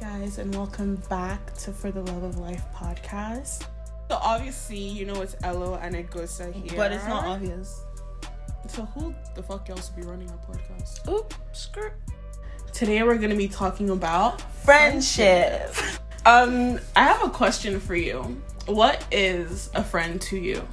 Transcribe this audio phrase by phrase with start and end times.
[0.00, 3.62] guys, and welcome back to For the Love of Life podcast.
[4.10, 7.82] So obviously, you know it's Elo and Eghosa here, But it's not obvious.
[8.66, 11.08] So who the fuck else would be running our podcast?
[11.08, 11.96] Oop, skirt.
[12.72, 14.40] Today we're gonna be talking about.
[14.64, 15.74] Friendship.
[16.26, 18.40] Um, I have a question for you.
[18.64, 20.66] What is a friend to you?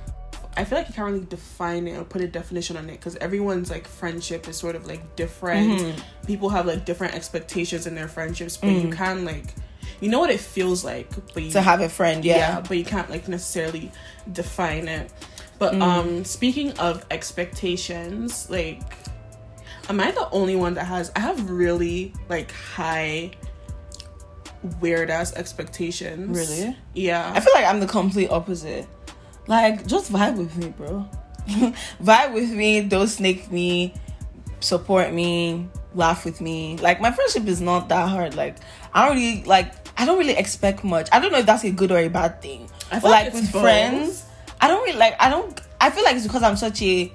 [0.57, 3.15] I feel like you can't really define it or put a definition on it because
[3.17, 5.79] everyone's like friendship is sort of like different.
[5.79, 6.03] Mhm.
[6.27, 8.93] People have like different expectations in their friendships, but you Mm.
[8.93, 9.53] can like,
[10.01, 12.37] you know what it feels like, but you To have a friend, yeah.
[12.37, 12.59] yeah.
[12.67, 13.91] but you can't like necessarily
[14.31, 15.11] define it
[15.57, 15.81] but Mm.
[15.81, 18.81] um speaking of expectations like
[19.89, 23.29] am i the only one that has i have really like high
[24.79, 26.75] weird ass expectations Really?
[26.93, 28.87] yeah I feel like I'm the complete opposite.
[29.47, 31.07] Like, just vibe with me, bro.
[32.01, 33.93] vibe with me, don't snake me,
[34.59, 36.77] support me, laugh with me.
[36.77, 38.35] Like, my friendship is not that hard.
[38.35, 38.57] Like,
[38.93, 41.09] I don't really, like, I don't really expect much.
[41.11, 42.69] I don't know if that's a good or a bad thing.
[42.91, 43.61] I But, like, like with both.
[43.61, 44.25] friends,
[44.59, 47.11] I don't really, like, I don't, I feel like it's because I'm such a,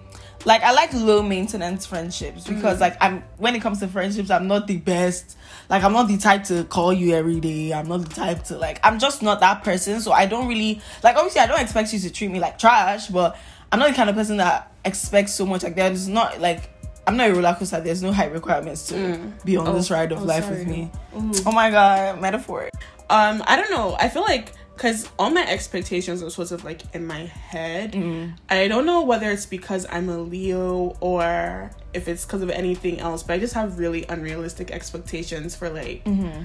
[0.46, 4.46] like, I like low maintenance friendships because, like, I'm, when it comes to friendships, I'm
[4.46, 5.36] not the best.
[5.68, 7.72] Like, I'm not the type to call you every day.
[7.74, 10.00] I'm not the type to, like, I'm just not that person.
[10.00, 13.08] So I don't really, like, obviously, I don't expect you to treat me like trash,
[13.08, 13.36] but
[13.72, 15.62] I'm not the kind of person that expects so much.
[15.64, 16.70] Like, there's not, like,
[17.08, 17.80] I'm not a roller coaster.
[17.80, 19.44] There's no height requirements to Mm.
[19.44, 20.58] be on Oh, this ride of oh, life sorry.
[20.58, 20.90] with me.
[21.16, 21.32] Ooh.
[21.44, 22.70] Oh my god, metaphor.
[23.08, 26.82] um i don't know i feel like because all my expectations are sort of like
[26.94, 28.36] in my head Mm.
[28.50, 33.00] I don't know whether it's because I'm a Leo or if it's because of anything
[33.00, 36.42] else, but I just have really unrealistic expectations for like Mm-hmm.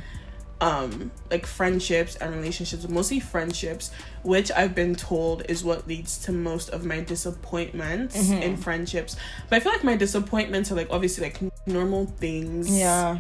[0.62, 3.92] um like friendships and relationships, mostly friendships,
[4.24, 8.42] which I've been told is what leads to most of my disappointments Mhm.
[8.42, 9.16] in friendships.
[9.50, 12.70] But I feel like my disappointments are like obviously like normal things.
[12.70, 13.18] Yeah.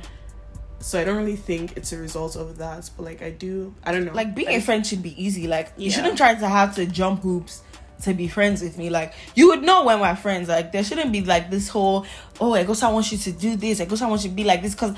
[0.81, 3.91] So I don't really think it's a result of that, but like I do I
[3.91, 4.13] don't know.
[4.13, 5.47] like being a friend should be easy.
[5.47, 7.61] Like you shouldn't try to have to jump hoops
[8.03, 8.89] to be friends with me.
[8.89, 10.49] Like you would know when we're friends.
[10.49, 12.05] Like there shouldn't be like this whole
[12.39, 13.79] oh I guess I want you to do this.
[13.79, 14.95] I guess I want you to be like this because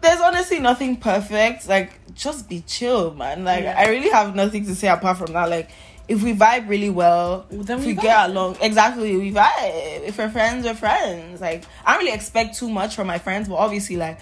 [0.00, 1.66] there's honestly nothing perfect.
[1.68, 3.44] Like just be chill, man.
[3.44, 3.74] Like Yeah.
[3.76, 5.48] I really have nothing to say apart from that.
[5.48, 5.70] Like
[6.08, 10.04] if we vibe really well, Then if we we get along exactly, we vibe.
[10.06, 11.40] If we're friends, we're friends.
[11.40, 14.18] Like I don't really expect too much from my friends, but obviously like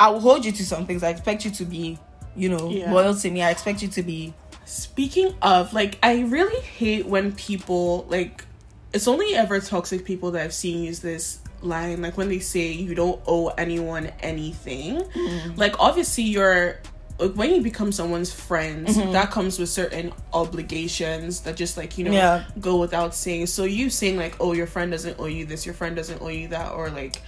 [0.00, 1.02] I will hold you to some things.
[1.02, 1.98] I expect you to be,
[2.36, 2.92] you know, Yeah.
[2.92, 3.42] loyal to me.
[3.42, 8.44] I expect you to be Speaking of, like, I really hate when people, like,
[8.92, 12.72] it's only ever toxic people that I've seen use this line, like, when they say
[12.72, 14.96] you don't owe anyone anything.
[15.00, 15.54] Mm-hmm.
[15.56, 16.80] Like, obviously, you're.
[17.20, 19.10] Like when you become someone's friend, Mm-hmm.
[19.12, 22.44] that comes with certain obligations that just like you know Yeah.
[22.60, 23.46] go without saying.
[23.46, 26.28] So you saying like, "Oh, your friend doesn't owe you this, your friend doesn't owe
[26.28, 27.20] you that," or like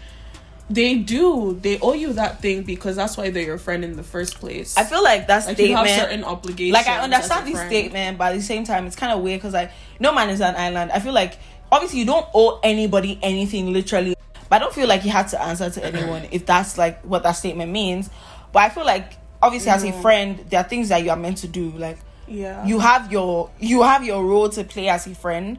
[0.71, 4.05] they do, they owe you that thing because that's why they're your friend in the
[4.05, 4.77] first place.
[4.77, 6.09] I feel like that like you have statement.
[6.09, 6.75] certain obligations.
[6.75, 7.69] Like I understand this friend.
[7.69, 10.41] statement, but at the same time, it's kind of weird because like no man is
[10.41, 10.93] an island.
[10.93, 11.39] I feel like
[11.73, 14.15] obviously you don't owe anybody anything literally,
[14.49, 17.25] but I don't feel like you have to answer to anyone if that's like what
[17.25, 18.09] that statement means.
[18.53, 20.01] But I feel like obviously as a mm.
[20.01, 21.71] friend, there are things that you are meant to do.
[21.71, 21.99] Like
[22.29, 22.65] Yeah.
[22.65, 25.59] you have your you have your role to play as a friend,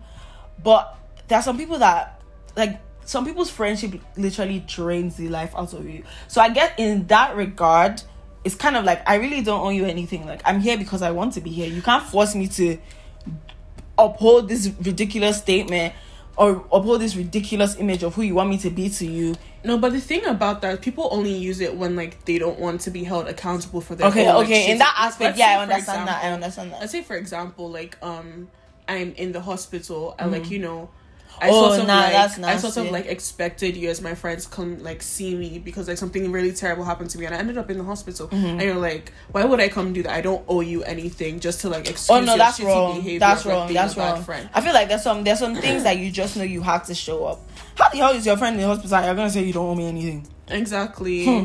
[0.63, 0.97] but
[1.27, 2.21] there are some people that
[2.55, 6.03] like some people's friendship literally drains the life out of you.
[6.27, 8.01] So I get in that regard,
[8.43, 10.25] it's kind of like I really don't owe you anything.
[10.25, 11.67] Like I'm here because I want to be here.
[11.67, 12.77] You can't force me to
[13.97, 15.93] uphold this ridiculous statement
[16.37, 19.35] or uphold this ridiculous image of who you want me to be to you.
[19.63, 22.81] No, but the thing about that, people only use it when like they don't want
[22.81, 24.71] to be held accountable for their Okay, own, like, okay.
[24.71, 26.23] In that aspect, yeah, I understand that.
[26.23, 26.79] I understand that.
[26.79, 28.49] Let's say, for example, like um,
[28.87, 30.89] I'm in the hospital and like you know,
[31.41, 31.49] I.
[31.49, 34.45] Oh, sort of nah, like that's I sort of like expected you as my friends
[34.47, 37.57] come like see me because like something really terrible happened to me and I ended
[37.57, 38.45] up in the hospital Mm-hmm.
[38.45, 40.13] and you're like, why would I come do that?
[40.13, 42.95] I don't owe you anything just to like excuse Oh no, your that's shitty wrong.
[42.97, 43.67] behavior That's wrong.
[43.67, 44.23] being That's a bad wrong.
[44.23, 44.49] friend.
[44.53, 46.93] I feel like there's some there's some things that you just know you have to
[46.95, 47.39] show up.
[47.77, 49.03] How the hell is your friend in the hospital?
[49.03, 50.27] You're gonna say you don't owe me anything.
[50.49, 51.25] Exactly.
[51.25, 51.43] Hmm.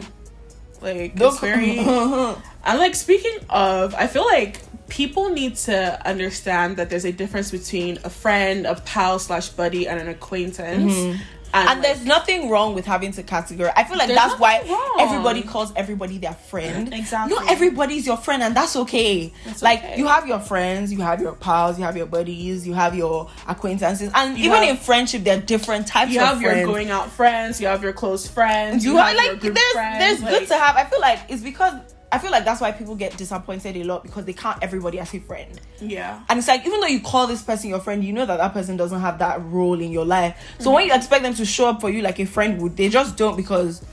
[0.82, 1.78] Like it's very
[2.66, 7.50] And like speaking of, I feel like people need to understand that there's a difference
[7.50, 10.92] between a friend, a pal slash buddy, and an acquaintance.
[10.92, 11.22] Mm-hmm.
[11.54, 13.72] And, and like, there's nothing wrong with having to categorize.
[13.76, 14.96] I feel like that's why wrong.
[14.98, 16.92] everybody calls everybody their friend.
[16.92, 17.34] Exactly.
[17.34, 19.32] Not everybody's your friend, and that's okay.
[19.44, 19.98] That's like okay.
[19.98, 23.30] you have your friends, you have your pals, you have your buddies, you have your
[23.46, 26.52] acquaintances, and You even have- in friendship, there are different types you of have your
[26.52, 26.66] friends.
[26.66, 29.98] going out friends, you have your close friends, you, you, have have like there's friends.
[29.98, 30.76] there's like, good to have.
[30.76, 31.74] I feel like it's because
[32.12, 35.12] I feel like that's why people get disappointed a lot because they count everybody as
[35.12, 35.60] a friend.
[35.80, 36.22] yeah.
[36.28, 38.52] And it's like, even though you call this person your friend, you know that that
[38.52, 40.36] person doesn't have that role in your life.
[40.60, 40.98] So when you mm-hmm.
[40.98, 43.84] expect them to show up for you like a friend would, they just don't because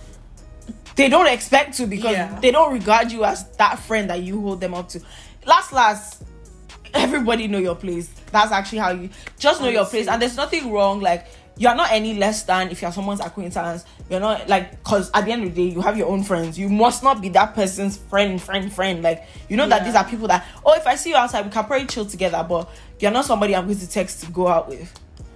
[0.96, 2.40] they don't expect to because Yeah.
[2.40, 5.02] they don't regard you as that friend that you hold them up to.
[5.46, 6.24] Last, last,
[6.94, 8.10] everybody know your place.
[8.32, 11.00] That's actually how you just know your place, and there's nothing wrong.
[11.00, 11.28] Like
[11.58, 13.86] you are not any less than if you're someone's acquaintance.
[14.10, 16.58] You're not like because at the end of the day, you have your own friends.
[16.58, 19.04] You must not be that person's friend, friend, friend.
[19.04, 21.52] Like you know that these are people that oh, if I see you outside, we
[21.52, 22.46] can probably chill together.
[22.48, 22.70] But
[23.00, 24.92] you're not somebody I'm going to text to go out with.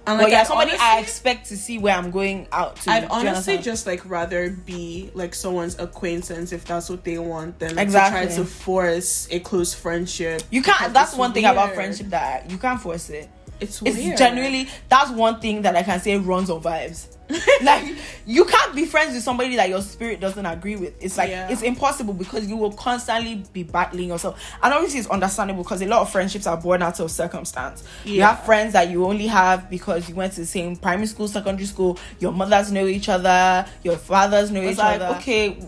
[0.08, 2.90] And but yeah, I'd somebody I expect to see where I'm going out to.
[2.90, 7.76] I'd honestly just like rather be like someone's acquaintance if that's what they want than
[7.76, 8.20] like, Exactly.
[8.22, 10.42] to try to force a close friendship.
[10.50, 10.94] You can't.
[10.94, 13.28] That's one thing about friendship that you can't force it.
[13.60, 17.14] It's It's genuinely that's one thing that I can say runs on vibes.
[17.62, 17.84] like
[18.24, 20.94] you can't be friends with somebody that your spirit doesn't agree with.
[21.02, 21.48] It's like Yeah.
[21.50, 24.40] it's impossible because you will constantly be battling yourself.
[24.62, 27.84] And obviously it's understandable because a lot of friendships are born out of circumstance.
[28.04, 31.28] You have friends that you only have because you went to the same primary school,
[31.28, 35.18] secondary school, your mothers know each other, your fathers know It's each like, other.
[35.18, 35.58] Okay,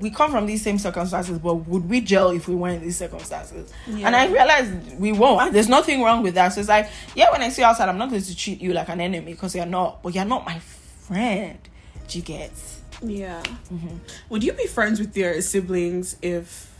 [0.00, 2.96] we come from these same circumstances, but would we gel if we weren't in these
[2.96, 3.72] circumstances?
[3.86, 4.06] Yeah.
[4.06, 5.52] And I realized we won't.
[5.52, 6.48] There's nothing wrong with that.
[6.50, 8.72] So it's like, yeah, when I see you outside, I'm not going to treat you
[8.72, 11.58] like an enemy because you're not, but you're not my friend.
[12.08, 12.52] Do you get?
[13.02, 13.42] Yeah.
[13.42, 13.96] Mm-hmm.
[14.30, 16.70] Would you be friends with your siblings if?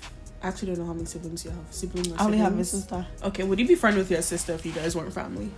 [0.43, 1.65] I actually don't know how many siblings you have.
[1.71, 2.09] Siblings.
[2.09, 3.07] or I only have a sister.
[3.23, 3.45] Okay.
[3.45, 5.51] Would you be friend with your sister if you guys weren't family?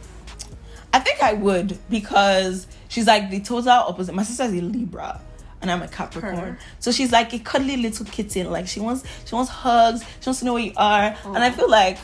[0.93, 4.15] I think I would because she's like the total opposite.
[4.15, 5.21] My sister's a Libra
[5.65, 6.37] and I'm a Capricorn.
[6.37, 6.59] Her.
[6.79, 8.51] So she's like a cuddly little kitten.
[8.51, 11.17] Like she wants she wants hugs, she wants to know where you are.
[11.25, 11.53] And I oh.
[11.53, 11.97] feel like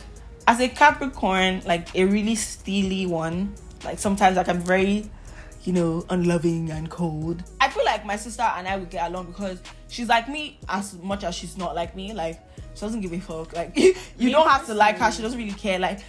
[0.48, 3.54] as a Capricorn, like a really steely one,
[3.84, 5.10] like sometimes like I'm very
[5.64, 7.42] you know, unloving and cold.
[7.60, 10.94] I feel like my sister and I would get along because she's like me as
[11.02, 12.14] much as she's not like me.
[12.14, 12.40] Like
[12.74, 13.54] she doesn't give a fuck.
[13.54, 15.12] Like you Me don't have to like her.
[15.12, 15.78] She doesn't really care.
[15.78, 16.00] Like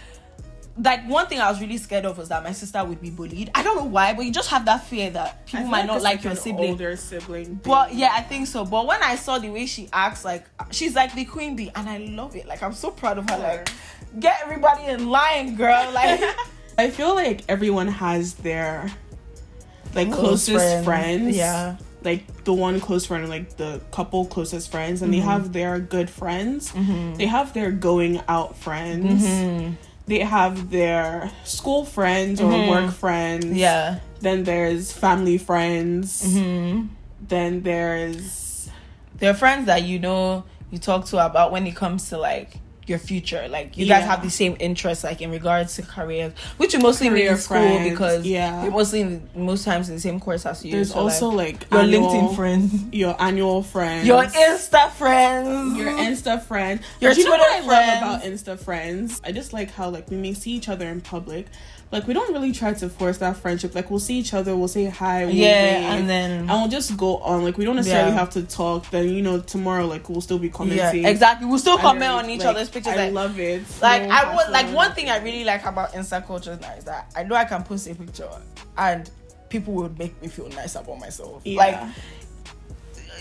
[0.78, 3.50] like one thing I was really scared of was that my sister would be bullied.
[3.54, 6.00] I don't know why, but you just have that fear that people feel might not
[6.02, 6.70] like your sibling.
[6.70, 7.60] Older sibling.
[7.62, 8.64] But yeah, I think so.
[8.64, 11.88] But when I saw the way she acts, like she's like the queen bee, and
[11.88, 12.46] I love it.
[12.46, 13.38] Like I'm so proud of her.
[13.38, 13.68] Like,
[14.18, 15.90] get everybody in line, girl.
[15.92, 16.22] Like
[16.78, 18.90] I feel like everyone has their
[19.94, 20.84] like Close closest friends.
[20.86, 21.36] friends.
[21.36, 21.76] Yeah.
[22.02, 25.20] Like the one close friend, like the couple closest friends, and Mm-hmm.
[25.20, 26.72] they have their good friends.
[27.18, 29.22] They have their going out friends.
[29.22, 29.74] Mm-hmm.
[30.12, 33.46] They have their school friends or work friends.
[33.46, 34.00] yeah.
[34.20, 36.22] Then there's family friends.
[36.22, 36.88] Mm-hmm.
[37.26, 38.68] Then there's
[39.16, 42.58] There are friends that you know you talk to about when it comes to like
[42.92, 43.48] your future.
[43.48, 47.08] Like you guys have the same interests, like in regards to careers, which you mostly
[47.08, 48.62] meet Career in school friends, because yeah.
[48.62, 50.72] you're mostly in, most times in the same course as you.
[50.72, 55.76] there's So, also like, like, your annual- LinkedIn friends, your annual friends, your Insta friends,
[55.78, 56.80] your Insta friend.
[57.00, 59.20] Your But you know what I love about Insta friends?
[59.24, 61.46] I just like how like we may see each other in public,
[61.92, 63.74] like we don't really try to force that friendship.
[63.74, 66.68] Like we'll see each other, we'll say hi, we'll yeah, wave, and then and we'll
[66.68, 67.44] just go on.
[67.44, 68.18] Like we don't necessarily Yeah.
[68.18, 68.88] have to talk.
[68.90, 71.02] Then you know tomorrow, like we'll still be commenting.
[71.02, 71.46] yeah, exactly.
[71.46, 72.94] We'll still comment on each Like, other's pictures.
[72.94, 73.62] I like, love it.
[73.82, 77.12] like I would like one thing I really like about Insta culture now is that
[77.14, 78.28] I know I can post a picture
[78.78, 79.10] and
[79.50, 81.42] people would make me feel nice about myself.
[81.44, 81.58] Yeah.
[81.58, 81.80] Like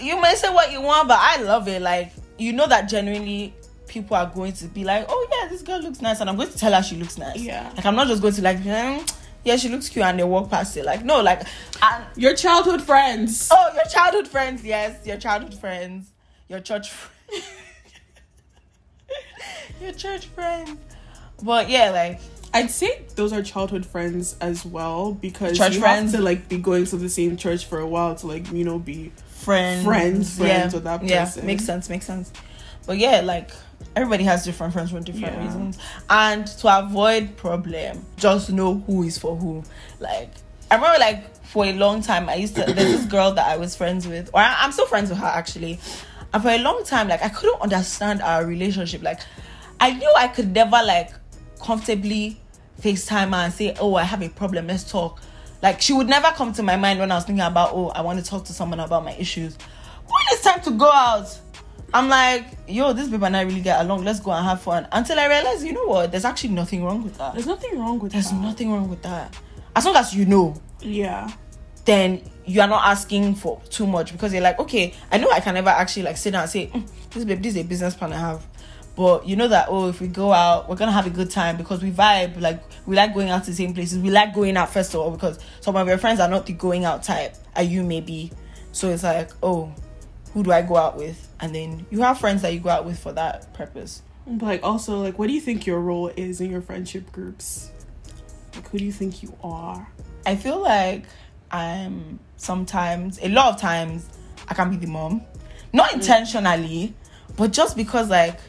[0.01, 1.81] you may say what you want, but I love it.
[1.81, 3.53] Like you know that genuinely
[3.91, 6.49] people are going to be like, oh yeah, this girl looks nice, and I'm going
[6.49, 7.37] to tell her she looks nice.
[7.37, 7.69] Yeah.
[7.75, 10.49] Like I'm not just going to like, "Mm, yeah, she looks cute, and they walk
[10.49, 10.85] past it.
[10.85, 11.41] Like no, like
[11.83, 13.49] and your childhood friends.
[13.51, 16.09] oh, your childhood friends, yes, your childhood friends,
[16.47, 16.91] your church.
[16.91, 17.09] friends.
[19.81, 20.77] your church friends.
[21.43, 22.21] But yeah, like
[22.53, 26.11] I'd say those are childhood friends as well because Church you friends?
[26.11, 28.63] have to like be going to the same church for a while to like you
[28.63, 31.41] know be friends, Friends, friends with that person.
[31.41, 32.31] Yeah, makes sense, makes sense.
[32.85, 33.51] But yeah, like
[33.95, 35.43] everybody has different friends for different Yeah.
[35.43, 35.77] reasons,
[36.09, 39.63] and to avoid problem, just know who is for who.
[39.99, 40.31] Like
[40.69, 42.63] I remember, like for a long time, I used to.
[42.63, 45.25] There's this girl that I was friends with, or I, I'm still friends with her
[45.27, 45.79] actually.
[46.33, 49.03] And for a long time, like I couldn't understand our relationship.
[49.03, 49.19] Like
[49.79, 51.11] I knew I could never like
[51.61, 52.39] comfortably
[52.81, 55.21] FaceTime her and say, Oh, I have a problem, let's talk.
[55.61, 58.01] Like she would never come to my mind when I was thinking about, oh, I
[58.01, 59.57] want to talk to someone about my issues.
[60.05, 61.37] When it's time to go out,
[61.93, 64.05] I'm like, yo, this babe and I really get along.
[64.05, 64.87] Let's go and have fun.
[64.91, 66.11] Until I realized, you know what?
[66.11, 67.33] There's actually nothing wrong with that.
[67.33, 68.41] there's nothing wrong with There's that.
[68.41, 69.35] nothing wrong with that.
[69.75, 71.29] As long as you know, yeah
[71.85, 75.39] then you are not asking for too much because you're like, okay, I know I
[75.39, 77.95] can never actually like sit down and say, "Mm, this babe, this is a business
[77.95, 78.45] plan I have.
[78.95, 81.57] But you know that oh, if we go out, we're gonna have a good time
[81.57, 82.39] because we vibe.
[82.39, 83.99] Like we like going out to the same places.
[83.99, 86.53] We like going out first of all because some of your friends are not the
[86.53, 88.31] going out type, Are you maybe.
[88.73, 89.73] So it's like, oh,
[90.33, 91.27] who do I go out with?
[91.39, 94.01] And then you have friends that you go out with for that purpose.
[94.25, 97.71] but like also like what do you think your role is in your friendship groups
[98.53, 99.87] like who do you think you are
[100.25, 101.05] I feel like
[101.51, 104.07] I'm sometimes, a lot of times,
[104.47, 105.21] I can be the mom.
[105.73, 105.95] Not mm.
[105.95, 106.93] intentionally,
[107.37, 108.39] but just because like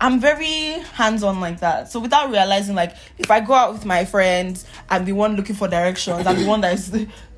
[0.00, 1.90] I'm very hands-on like that.
[1.90, 5.56] So without realizing, like if I go out with my friends, I'm the one looking
[5.56, 6.26] for directions.
[6.26, 6.90] I'm the one that's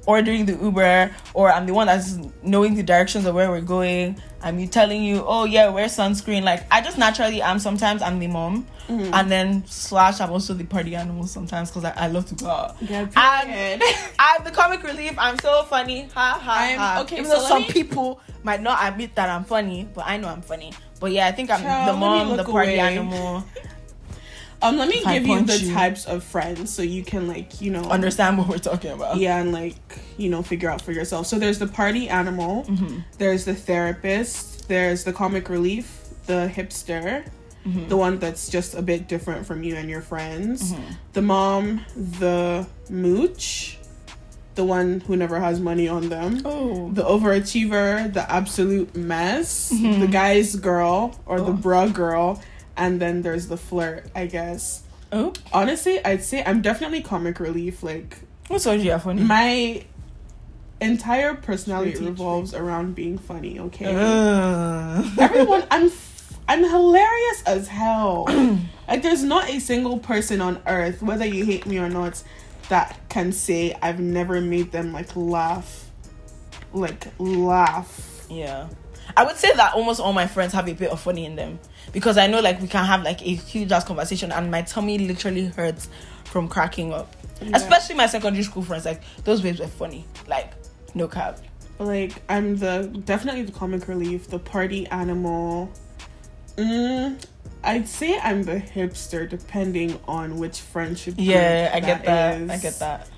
[0.06, 4.20] ordering the Uber, or I'm the one that's knowing the directions of where we're going.
[4.42, 6.42] I'm you telling you, oh yeah, wear sunscreen.
[6.44, 7.58] Like I just naturally am.
[7.58, 9.12] Sometimes I'm the mom, mm-hmm.
[9.12, 12.48] and then slash I'm also the party animal sometimes because I, I love to go
[12.48, 12.76] out.
[12.80, 13.82] Yeah, And
[14.18, 15.14] I'm the comic relief.
[15.18, 16.08] I'm so funny.
[16.14, 17.00] Ha ha I'm- ha.
[17.02, 20.16] okay, Even so though some me- people might not admit that I'm funny, but I
[20.18, 20.72] know I'm funny.
[21.00, 22.80] But yeah, I think I'm Child, the mom, the party away.
[22.80, 23.44] animal.
[24.62, 25.74] Um, let me If give you the you.
[25.74, 29.16] types of friends so you can like you know Understand what we're talking about?
[29.18, 29.76] yeah and like
[30.16, 31.26] you know figure out for yourself.
[31.26, 33.00] So there's the party animal, Mm-hmm.
[33.18, 35.86] there's the therapist, there's the comic relief,
[36.26, 37.28] the hipster,
[37.66, 37.88] Mm-hmm.
[37.88, 40.92] the one that's just a bit different from you and your friends, Mm-hmm.
[41.14, 43.78] the mom, the mooch,
[44.54, 46.40] the one who never has money on them.
[46.44, 46.90] Oh.
[46.92, 50.00] The overachiever, the absolute mess, Mm-hmm.
[50.00, 51.62] the guy's girl or the Oh.
[51.66, 52.40] bra girl,
[52.76, 54.82] and then there's the flirt, I guess.
[55.12, 55.32] Oh.
[55.52, 57.82] Honestly, I'd say I'm definitely comic relief.
[57.82, 58.18] Like
[58.48, 59.22] What's all you funny?
[59.22, 59.84] my
[60.80, 63.58] entire personality revolves around being funny.
[63.58, 65.02] Okay, Uh.
[65.18, 68.24] everyone, I'm f- I'm hilarious as hell.
[68.88, 72.22] like there's not a single person on earth, whether you hate me or not,
[72.68, 75.90] that can say I've never made them like laugh,
[76.72, 78.26] like laugh.
[78.28, 78.68] Yeah.
[79.16, 81.58] I would say that almost all my friends have a bit of funny in them
[81.92, 84.98] because I know like we can have like a huge ass conversation and my tummy
[84.98, 85.88] literally hurts
[86.24, 87.14] from cracking up.
[87.40, 87.50] Yeah.
[87.54, 90.04] Especially my secondary school friends, like those babes were funny.
[90.26, 90.52] Like
[90.94, 91.40] no cap.
[91.78, 95.70] Like I'm the definitely the comic relief, the party animal.
[96.56, 97.22] Mm,
[97.62, 101.16] I'd say I'm the hipster, depending on which friendship.
[101.16, 102.50] group Yeah, I get that.
[102.50, 103.08] I get that.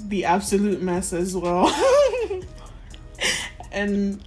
[0.00, 1.68] The absolute mess as well,
[3.72, 4.22] and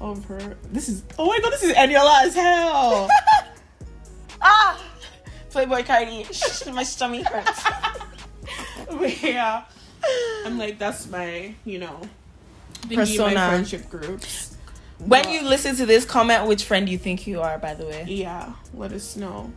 [0.00, 0.56] of her.
[0.72, 3.08] This is oh my god, this is Eniola as hell.
[4.40, 4.82] ah,
[5.50, 7.64] Playboi Carti, my stomach hurts.
[8.90, 9.64] but yeah,
[10.44, 12.00] I'm like that's my you know
[12.92, 13.34] Persona.
[13.34, 14.56] my friendship groups.
[14.98, 17.58] When But- you listen to this, comment which friend you think you are.
[17.58, 19.52] By the way, Yeah, let us know.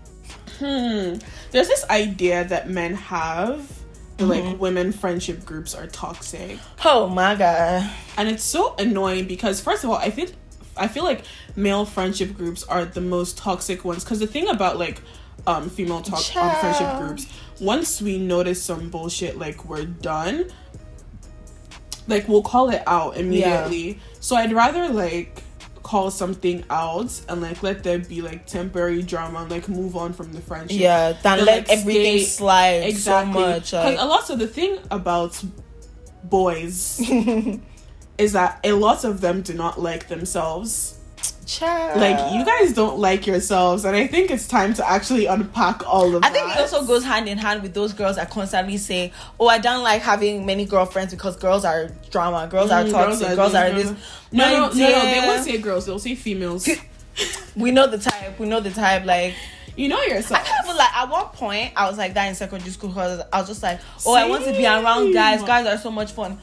[0.59, 1.15] Hmm.
[1.51, 3.76] There's this idea that men have
[4.19, 6.59] like women friendship groups are toxic.
[6.85, 10.27] oh my god, And it's so annoying because first of all, I feel
[10.75, 11.23] I feel like
[11.55, 14.03] male friendship groups are the most toxic ones.
[14.03, 15.01] Cuz the thing about like
[15.45, 17.27] um female talk um, friendship groups
[17.61, 20.45] once we notice some bullshit like we're done
[22.07, 23.99] like we'll call it out immediately.
[24.19, 25.43] So I'd rather like
[25.87, 30.11] call something out and like let there be like temporary drama and like move on
[30.11, 30.77] from the friendship.
[30.77, 33.33] yeah, then Then, let like, everything stay- slide exactly.
[33.41, 33.71] so much.
[33.73, 35.41] Like, a lot of the thing about
[36.25, 36.99] boys
[38.17, 40.96] is that a lot of them do not like themselves.
[41.47, 41.99] Child.
[42.01, 46.13] Like you guys don't like yourselves, and I think it's time to actually unpack all
[46.13, 46.57] of I think that.
[46.57, 49.81] it also goes hand in hand with those girls that constantly say, "Oh, I don't
[49.81, 53.93] like having many girlfriends because girls are drama, girls are Mm, toxic, girls are, this."
[54.31, 55.05] No, no, no, no.
[55.05, 55.85] They won't say girls.
[55.85, 56.67] They'll say females.
[57.55, 58.37] We know the type.
[58.37, 59.03] We know the type.
[59.05, 59.33] Like,
[59.75, 60.43] you know yourself.
[60.45, 60.93] can't even like.
[60.95, 63.79] At one point, I was like that in secondary school because I was just like,
[64.05, 65.41] "Oh, I want to be around guys.
[65.41, 66.37] Guys are so much fun."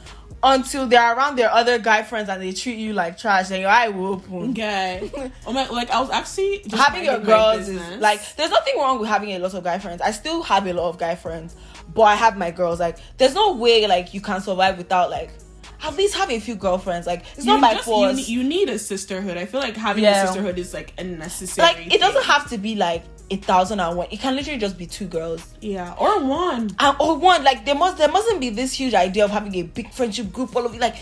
[0.47, 3.69] Until they're around their other guy friends and they treat you like trash, then your
[3.69, 4.51] eye will open.
[4.51, 5.11] Okay.
[5.47, 8.99] oh my, like I was actually just having your girls is like there's nothing wrong
[8.99, 11.55] with having a lot of guy friends i still have a lot of guy friends
[11.93, 15.31] but i have my girls like there's no way like you can survive without like
[15.87, 18.47] at least have a few girlfriends like it's not You by just- force You, you
[18.47, 19.37] need a sisterhood.
[19.37, 20.23] I feel like having Yeah.
[20.23, 21.67] a sisterhood is like a necessary.
[21.67, 24.77] like it doesn't have to be like a thousand and one it can literally just
[24.77, 26.69] be two girls Yeah, or one.
[26.79, 29.63] and or one like there must there mustn't be this huge idea of having a
[29.63, 30.95] big friendship group all of you like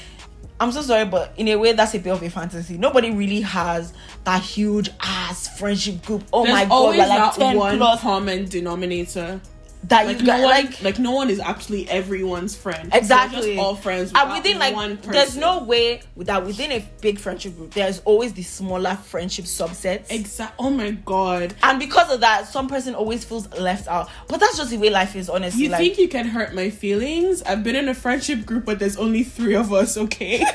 [0.62, 3.42] i'm so sorry but in a way that's a bit of a fantasy nobody really
[3.42, 3.92] has
[4.24, 7.78] that huge ass friendship group oh There's my god always we're like that 10 one
[7.78, 9.42] plus common denominator.
[9.86, 12.90] That Like you no got one, like like, no one is actually everyone's friend.
[12.94, 13.56] Exactly.
[13.56, 14.12] just all friends.
[14.16, 15.12] and within like one person.
[15.12, 20.10] there's no way that within a big friendship group there's always the smaller friendship subsets
[20.10, 20.56] exact.
[20.58, 21.54] Oh my god.
[21.63, 24.90] and because of that some person always feels left out but that's just the way
[24.90, 27.42] life is honestly You like think you can hurt my feelings?
[27.44, 29.98] I've been in a friendship group, but there's only three of us.
[29.98, 30.44] Okay.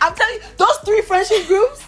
[0.00, 1.86] i'm telling you those three friendship groups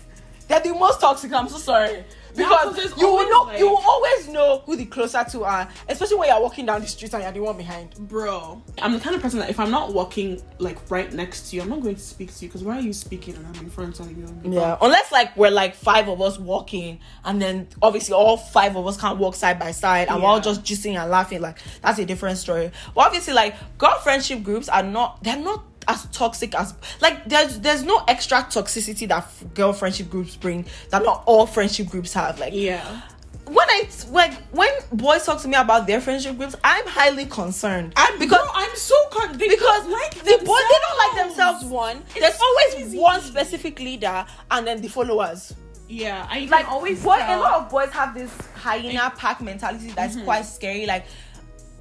[0.48, 2.04] they're the most toxic i'm so sorry
[2.36, 5.68] because you will always, know like- you will always know who the closer to are
[5.88, 9.00] especially when you're walking down the street and you're the one behind Bro, I'm the
[9.00, 11.80] kind of person that if I'm not walking like right next to you, I'm not
[11.82, 14.10] going to speak to you because why are you speaking and I'm in front of
[14.16, 14.26] you?
[14.44, 18.86] Yeah, unless like we're like five of us walking, and then obviously all five of
[18.86, 20.42] us can't walk side by side, and we're all Yeah.
[20.42, 21.40] just gisting and laughing.
[21.40, 22.70] Like that's a different story.
[22.94, 25.22] But obviously, like girl friendship groups are not.
[25.22, 30.36] They're not as toxic as like there's there's no extra toxicity that girl friendship groups
[30.36, 32.38] bring that not all friendship groups have.
[32.40, 33.02] Like Yeah.
[33.46, 37.92] when I like when boys talk to me about their friendship groups, I'm highly concerned.
[37.96, 41.64] I'm because I'm so con- they because like the boys they don't like themselves.
[41.64, 42.02] one.
[42.14, 42.98] It's There's always crazy.
[42.98, 45.54] one specific leader and then the followers.
[45.88, 50.16] Yeah, I Like always boy, a lot of boys have this hyena pack mentality that's
[50.16, 50.24] mm-hmm.
[50.24, 50.84] quite scary.
[50.84, 51.06] Like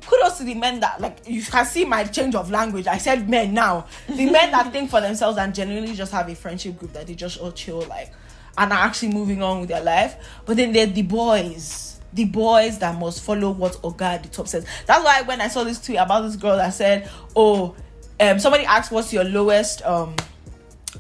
[0.06, 2.88] kudos to the men that like you can see my change of language.
[2.88, 3.88] I said men now.
[4.08, 7.16] The men that think for themselves and genuinely just have a friendship group that they
[7.16, 8.14] just all chill like
[8.58, 10.16] and are actually moving on with their life.
[10.46, 12.00] But then they're the boys.
[12.14, 14.66] The boys that must follow what Oga at the top says.
[14.86, 17.76] That's why when I saw this tweet about this girl that said, Oh,
[18.20, 20.16] um somebody asked what's your lowest um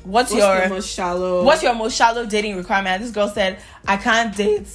[0.03, 1.43] what's, What's your most shallow?
[1.43, 2.95] What's your most shallow dating requirement?
[2.95, 4.67] And this girl said, I can't date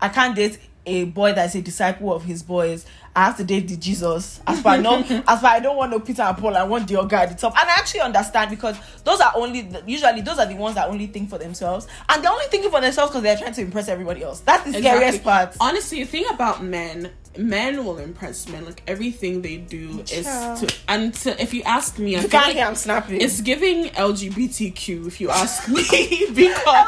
[0.00, 2.84] I can't date a boy that's a disciple of his boys.
[3.14, 4.40] I have to date the Jesus.
[4.46, 7.02] As far no, as far I don't want no Peter and Paul, I want the
[7.04, 7.52] guy at the top.
[7.58, 11.06] And I actually understand because those are only usually those are the ones that only
[11.08, 14.22] think for themselves, and they're only thinking for themselves because they're trying to impress everybody
[14.22, 14.40] else.
[14.40, 15.20] That's the scariest Exactly.
[15.20, 15.56] part.
[15.60, 18.64] Honestly, the thing about men, men will impress men.
[18.64, 22.46] Like everything they do is to and to, if you ask me, I You can't
[22.46, 23.20] like hear I'm snapping.
[23.20, 25.06] it's giving LGBTQ.
[25.06, 25.82] If you ask me,
[26.34, 26.86] because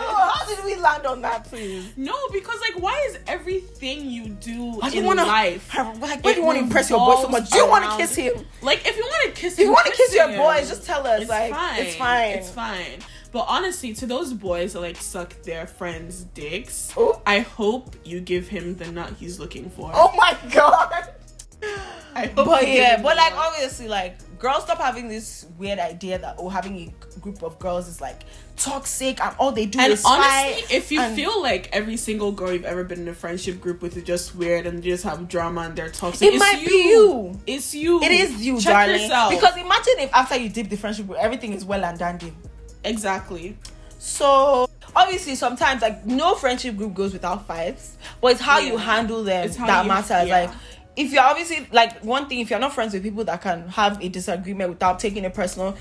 [0.84, 1.92] land on that, please?
[1.96, 6.32] no, because like, why is everything you do Why do in to life Like, why
[6.32, 7.50] do you want to impress your boy so much?
[7.50, 8.46] Do you want to kiss him?
[8.62, 11.04] like if you want to kiss If you want to kiss your boys, just tell
[11.06, 11.22] us.
[11.22, 11.80] It's like, fine.
[11.80, 12.30] it's fine.
[12.30, 12.98] It's fine.
[13.34, 17.20] But honestly, to those boys that like suck their friends' dicks, Oh.
[17.26, 19.90] I hope you give him the nut he's looking for.
[19.92, 21.14] Oh my god.
[22.14, 26.36] I hope But yeah, but like obviously, like girls stop having this weird idea that
[26.38, 28.22] oh, having a group of girls is like
[28.56, 30.66] toxic and all they do And is honestly, fight.
[30.72, 33.82] if you and- feel like every single girl you've ever been in a friendship group
[33.82, 36.64] with is just weird and they just have drama and they're toxic, It it's might
[36.64, 37.40] be you.
[37.46, 38.02] It's you.
[38.02, 39.00] it is you, Check darling.
[39.02, 39.30] Yourself.
[39.32, 42.32] Because imagine if after you dip the friendship group, everything is well and dandy.
[42.84, 43.56] exactly.
[43.98, 49.24] So obviously, sometimes like no friendship group goes without fights, but it's how you handle
[49.24, 50.28] them that you- matters.
[50.28, 50.40] yeah.
[50.42, 50.50] Like
[50.96, 54.00] if you're obviously like one thing, if you're not friends with people that can have
[54.02, 55.76] a disagreement without taking it personal.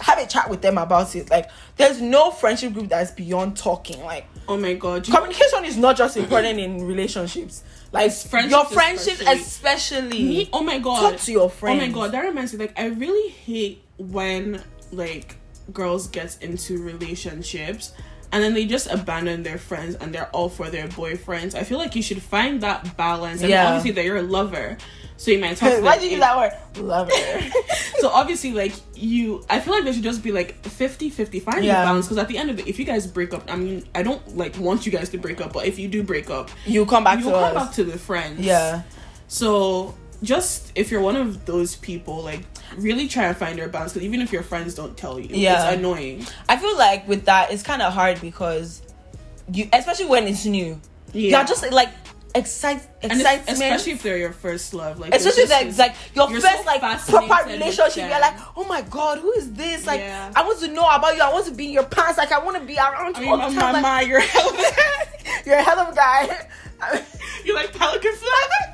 [0.00, 1.30] Have a chat with them about it.
[1.30, 4.02] Like, there's no friendship group that's beyond talking.
[4.02, 5.06] Like, Oh my god.
[5.06, 7.62] You- communication is not just important in relationships.
[7.92, 9.40] Like, It's friendships your friendships, especially.
[9.40, 10.22] especially.
[10.22, 11.12] Me- oh my god.
[11.12, 11.82] Talk to your friends.
[11.82, 12.58] Oh my god, that reminds me.
[12.60, 15.36] Like, I really hate when like
[15.72, 17.92] girls get into relationships
[18.32, 21.54] and then they just abandon their friends and they're all for their boyfriends.
[21.54, 23.40] I feel like you should find that balance.
[23.42, 23.66] And Yeah.
[23.66, 24.76] obviously that you're a lover.
[25.16, 26.82] So you might talk to Why did you use that word?
[26.84, 27.52] Love it.
[28.00, 31.62] so obviously like you i feel like there should just be like 50 50 find
[31.64, 31.84] Yeah.
[31.84, 34.02] balance because at the end of it if you guys break up i mean i
[34.02, 36.86] don't like want you guys to break up but if you do break up you
[36.86, 37.54] come back you to come us.
[37.54, 38.82] back to the friends yeah.
[39.28, 42.42] so just if you're one of those people like
[42.76, 45.68] really try and find your balance because even if your friends don't tell you Yeah.
[45.70, 46.26] it's annoying.
[46.48, 48.82] I feel like with that, it's kind of hard because
[49.52, 50.80] you, especially when it's new,
[51.12, 51.38] yeah.
[51.38, 51.88] You're just like
[52.34, 53.48] excite, if- excitement.
[53.48, 56.80] especially if they're your first love like Especially like, just like your first so like
[56.80, 59.86] proper relationship, you're like, oh my god, who is this?
[59.86, 60.32] Like, Yeah.
[60.34, 61.22] I want to know about you.
[61.22, 62.18] I want to be in your pants.
[62.18, 63.72] Like, I want to be around I you mean, all the time.
[63.74, 64.52] Like, my, you're hella
[65.46, 66.48] you're a hell of a guy.
[67.44, 68.70] you like pelican flag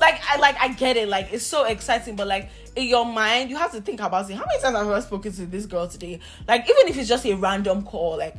[0.00, 1.08] like I like I get it.
[1.08, 4.34] Like it's so exciting, but like in your mind, you have to think about it.
[4.34, 6.20] How many times have I spoken to this girl today?
[6.46, 8.34] Like even if it's just a random call, like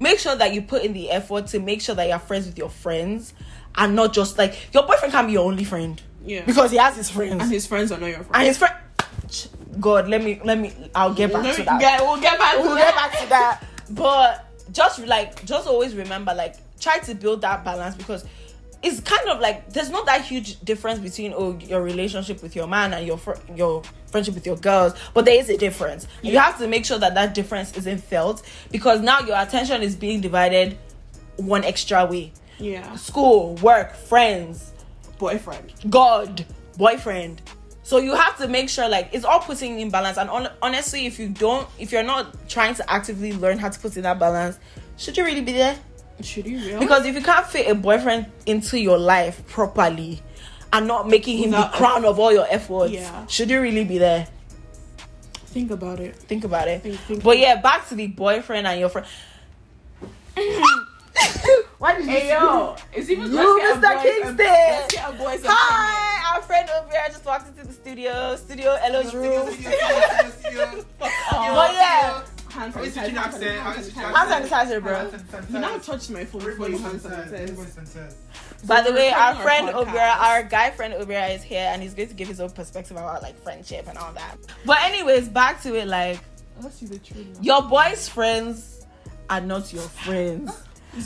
[0.00, 2.58] make sure that you put in the effort to make sure that you're friends with
[2.58, 3.34] your friends
[3.76, 6.00] and not just like your boyfriend can be your only friend.
[6.24, 6.44] Yeah.
[6.44, 7.42] Because he has his friends.
[7.42, 8.74] and his friends are not your friends and his friend
[9.80, 11.80] God, let me let me I'll get back Let to that.
[11.80, 12.84] get- we'll get back we'll that.
[12.84, 13.64] get back to that.
[13.90, 18.24] But just like just always remember like try to build that balance because
[18.82, 22.66] it's kind of like there's not that huge difference between oh your relationship with your
[22.66, 26.36] man and your fr- your friendship with your girls but there is a difference you
[26.36, 30.20] have to make sure that that difference isn't felt because now your attention is being
[30.20, 30.76] divided
[31.36, 32.32] one extra way
[32.62, 34.72] yeah school work friends
[35.18, 36.44] boyfriend God,
[36.78, 37.42] boyfriend.
[37.84, 40.16] So you have to make sure like it's all putting in balance.
[40.16, 43.78] And on, honestly, if you don't, if you're not trying to actively learn how to
[43.78, 44.58] put in that balance,
[44.96, 45.76] should you really be there?
[46.22, 50.22] should you really Because if you can't fit a boyfriend into your life properly
[50.72, 53.26] and not making him Without the crown of all your efforts, Yeah.
[53.26, 54.26] should you really be there?
[55.46, 56.82] think about it Think about it.
[56.82, 59.06] Think- think- but yeah, back to the boyfriend and your friend.
[61.78, 63.82] Why did you Hey yo, it's even You, let's Mr.
[63.82, 64.36] get a boys- um, Kingston.
[64.46, 65.40] Let's get a boys.
[65.44, 69.46] Hi, our friend over here just walked into the studio, studio Ella's room.
[70.98, 71.10] But
[71.74, 75.10] yeah, Hand sanitizer, hand sanitizer, is your hand hand sanitizer, bro.
[75.50, 77.48] You now touched my phone before you hand sanitizer.
[77.56, 78.14] sanitizer.
[78.66, 81.94] By the way, our friend our Obira, our guy friend Obira is here and he's
[81.94, 84.36] going to give his own perspective about like friendship and all that.
[84.66, 86.20] But anyways, back to it like
[86.60, 87.38] Let's see the truth.
[87.40, 88.86] your boys' friends
[89.30, 90.52] are not your friends.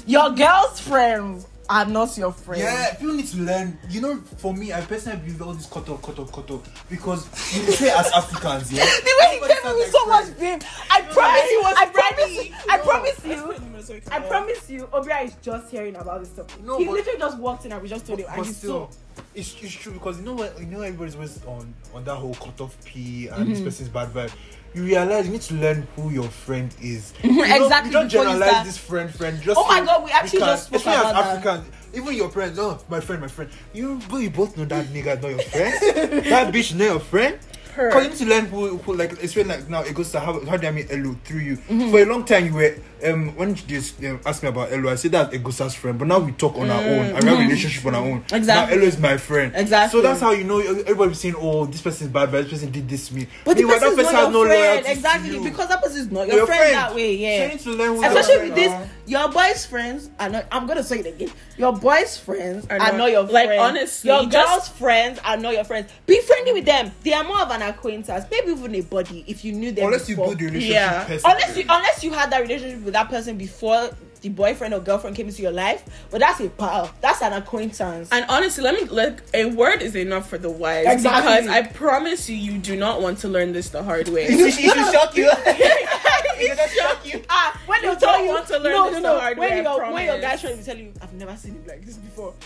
[0.06, 2.62] Your girls' friends are not your friends.
[2.62, 3.78] Yeah, people need to learn.
[3.90, 6.86] You know, for me, I personally believe all this cut off, cut off, cut off.
[6.88, 8.84] Because you say as Africans, yeah.
[8.84, 10.62] The way he everybody came in with so like much friends.
[10.64, 10.70] vim.
[10.90, 12.48] I promise you, I promise ready.
[12.48, 14.00] you, I promise you.
[14.10, 16.46] I I promise you, Obia is just hearing about this stuff.
[16.60, 18.56] No, he but- literally just walked in and we just told him, and But he's
[18.56, 18.98] still, so.
[19.34, 22.34] It's, it's true because you know what you know everybody's always on on that whole
[22.34, 23.66] cut off P and this mm-hmm.
[23.66, 24.32] person's bad vibe.
[24.74, 27.14] You realize you need to learn who your friend is.
[27.22, 29.40] You don't- Exactly You don't generalize this friend friend.
[29.40, 31.46] Just Oh my God, we actually because- just spoke especially about as that.
[31.56, 31.76] Africans.
[31.94, 33.50] Even your friends, oh my friend, my friend.
[33.72, 35.74] You, but you both know that nigga not your friend.
[36.26, 37.38] that bitch not your friend.
[37.76, 37.88] Her.
[37.88, 40.20] Because you need to learn who, who like it's really like now it goes to
[40.20, 41.56] how, how did I meet Elu through you.
[41.58, 41.90] Mm-hmm.
[41.90, 44.88] For a long time you were um when you just um, asked me about Elu,
[44.88, 47.38] I said that's Eghosa's friend, but now we talk on our own I we have
[47.38, 48.22] a relationship on our own.
[48.22, 48.34] Mm-hmm.
[48.34, 48.76] Exactly.
[48.76, 49.52] Now Elu is my friend.
[49.54, 49.98] Exactly.
[50.00, 52.70] So that's how you know everybody's saying, Oh, this person is bad, but this person
[52.72, 53.26] did this to me.
[53.44, 54.62] But the Meanwhile, person is that not has no your friend.
[54.64, 55.44] loyalty to Exactly, you.
[55.44, 56.74] because that person is not Your your, friend, friend.
[56.76, 57.16] that way.
[57.16, 57.42] So Yeah.
[57.42, 58.88] you need to learn who Especially with this, are.
[59.06, 60.46] your boys' friends are not.
[60.50, 61.30] I'm gonna say it again.
[61.58, 63.62] Your boys' friends Are are, not- not, your like, friends.
[63.62, 65.90] honestly, your just- girls' friends are not your friends.
[66.06, 66.92] Be friendly with them.
[67.02, 69.86] They are more of an acquaintance, maybe even a buddy if you knew them.
[69.86, 70.28] Unless you before.
[70.28, 71.04] build the relationship Yeah.
[71.04, 71.30] person.
[71.30, 73.90] unless you unless you had that relationship with that person before
[74.22, 76.90] the boyfriend or girlfriend came into your life, but that's a pal.
[77.02, 78.08] That's an acquaintance.
[78.10, 81.32] And honestly, let me like a word is enough for the wise Exactly.
[81.42, 84.26] because I promise you, you do not want to learn this the hard way.
[84.28, 85.30] It should, shock you.
[85.46, 87.22] it should shock you.
[87.28, 89.20] Ah, when You they'll tell you, want to learn no, this no, the no.
[89.20, 90.22] hard when way, I your when your promise.
[90.30, 92.32] guys trying to tell you, I've never seen him like this before.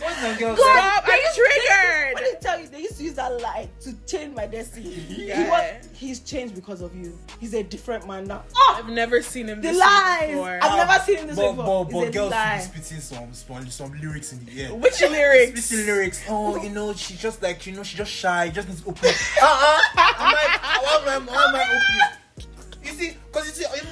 [0.00, 1.04] Boys and girls, Stop!
[1.06, 2.14] They I'm used- triggered.
[2.14, 4.90] When they tell you, they used to use that lie to change my destiny.
[4.90, 7.16] He was, he's changed because of you.
[7.38, 8.42] He's a different man now.
[8.56, 9.60] Oh, I've never seen him.
[9.60, 10.28] the lies!
[10.30, 10.58] before.
[10.62, 11.84] I've never seen him this but, before.
[11.84, 12.58] but, but It's girls lie.
[12.58, 14.74] spitting some, some some lyrics in the air.
[14.74, 15.64] Which lyrics?
[15.66, 16.22] Spitting lyrics.
[16.28, 18.48] Oh, you know, she just like you know, she just shy.
[18.48, 19.08] Just needs to open.
[19.08, 19.14] up.
[19.42, 19.80] Uh uh.
[19.96, 22.16] I'm like, why am I, why am I opening?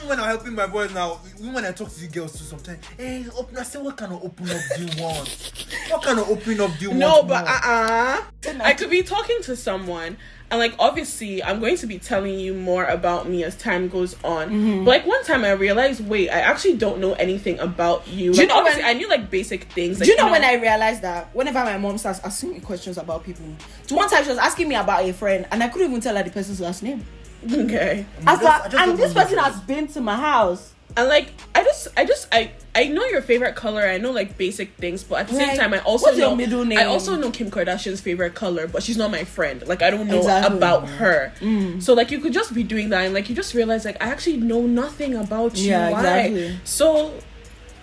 [0.08, 2.84] When I'm helping my boys now, even when I talk to the girls too, sometimes,
[2.96, 3.56] hey, open.
[3.56, 5.64] I say, what kind of open up do you want?
[5.90, 7.28] What kind of open up do you No, want?
[7.28, 7.54] but more?
[7.54, 8.22] uh uh
[8.62, 10.16] I could be talking to someone
[10.50, 14.14] and like obviously I'm going to be telling you more about me as time goes
[14.24, 14.48] on.
[14.48, 14.84] Mm-hmm.
[14.84, 18.32] But like one time I realized, wait, I actually don't know anything about you.
[18.32, 19.98] Do you know obviously when- I knew like basic things.
[19.98, 22.96] Do like, you know when I realized that whenever my mom starts asking me questions
[22.96, 23.44] about people,
[23.86, 26.16] so one time she was asking me about a friend and I couldn't even tell
[26.16, 27.04] her the person's last name.
[27.44, 28.04] Okay.
[28.26, 30.72] I was just- like, I just and this person has been to my house.
[30.96, 33.82] And like I just I just I I know your favorite color.
[33.86, 36.30] I know like basic things, but at the same Like, time I also what's your
[36.30, 36.78] know middle name?
[36.78, 39.64] I also know Kim Kardashian's favorite color, but she's not my friend.
[39.68, 40.54] Like I don't know Exactly.
[40.54, 40.56] Mm.
[40.56, 41.32] about her.
[41.80, 44.08] So like you could just be doing that and like you just realize like I
[44.08, 45.70] actually know nothing about you.
[45.70, 45.98] Yeah, Why?
[46.00, 46.58] exactly.
[46.64, 47.14] So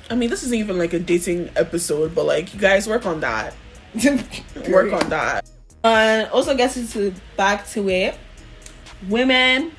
[0.09, 3.21] I mean this isn't even like a dating episode, but like you guys work on
[3.21, 3.53] that.
[4.69, 5.47] Work on that.
[5.85, 8.17] And also gets into back to it.
[9.07, 9.71] Women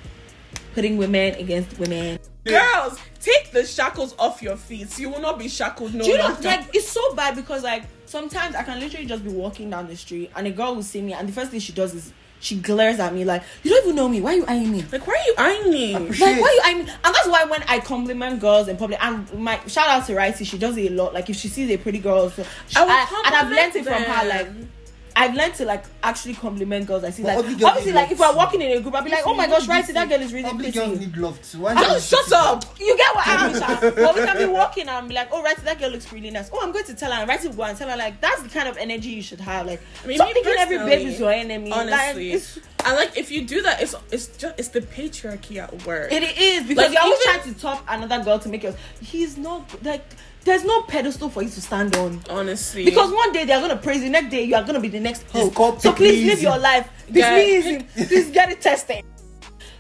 [0.74, 2.18] putting women against women.
[2.44, 4.98] Girls, take the shackles off your feet.
[4.98, 6.42] You will not be shackled no Do you know longer.
[6.48, 9.96] like it's so bad because like sometimes I can literally just be walking down the
[9.96, 12.57] street and a girl will see me and the first thing she does is she
[12.61, 14.20] glares at me like you don't even know me.
[14.20, 14.85] Why are you eyeing me?
[14.92, 15.92] like why are you eyeing me?
[15.94, 16.90] Like why are you eyeing me?
[17.05, 20.44] And that's why when I compliment girls in public, and my shout out to Righty,
[20.44, 21.14] she does it a lot.
[21.14, 23.85] Like if she sees a pretty girl, so she, I I- and I've learned it
[23.85, 24.29] from her.
[24.29, 24.70] Like them.
[25.18, 27.02] I've learned to like actually compliment girls.
[27.02, 29.26] I see But like obviously like if we're walking in a group, I'll be like,
[29.26, 30.79] oh my gosh, Righty, that girl is really Ugly pretty.
[30.79, 31.61] girls need love too.
[31.61, 32.64] Why Oh, shut up.
[32.79, 33.94] You get what I'm saying?
[33.96, 36.50] But we can be walking and I'm like, oh, right, that girl looks really nice.
[36.52, 37.18] Oh, I'm going to tell her.
[37.20, 39.66] And right go and tell her, like, that's the kind of energy you should have.
[39.66, 41.70] Like, I mean, stop thinking every is your enemy.
[41.70, 45.57] Like, honestly it's- and like if you do that it's it's just it's the patriarchy
[45.57, 48.62] at work it is because Like, you're always trying to top another girl to make
[48.62, 48.77] yours.
[49.01, 50.05] He's not like
[50.44, 52.20] there's no pedestal for you to stand on.
[52.31, 55.01] honestly Because one day they're gonna praise you, next day you are gonna be the
[55.01, 55.51] next hoe.
[55.51, 56.88] called So please live your life.
[57.11, 57.35] Yeah.
[57.35, 59.05] Please, please get it tested.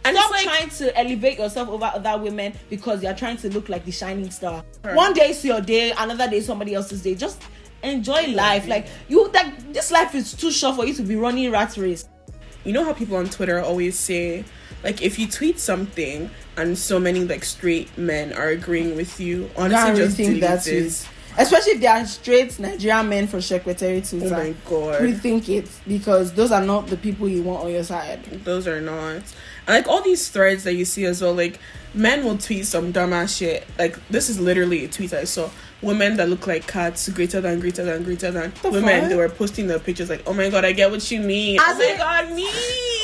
[0.04, 3.68] and Stop like trying to elevate yourself over other women because you're trying to look
[3.68, 4.64] like the shining star.
[4.82, 4.96] Right.
[4.96, 7.14] One day is your day, another day is somebody else's day.
[7.14, 7.40] Just
[7.84, 8.66] enjoy life.
[8.66, 12.08] Like you, like this life is too short for you to be running rat race.
[12.66, 14.44] You know how people on Twitter always say
[14.82, 19.48] like if you tweet something and so many like straight men are agreeing with you
[19.56, 21.08] honestly just delete it.
[21.38, 25.70] Especially if they are straight Nigerian men from Secretary to oh my god rethink it
[25.86, 28.24] because those are not the people you want on your side.
[28.44, 29.22] those are not
[29.68, 31.58] like all these threads that you see as well like
[31.94, 35.48] men will tweet some dumbass shit like this is literally a tweet i saw
[35.82, 39.08] women that look like cats greater than greater than greater than The women fuck?
[39.10, 41.76] they were posting their pictures like oh my god i get what you mean As
[41.76, 42.48] oh my god me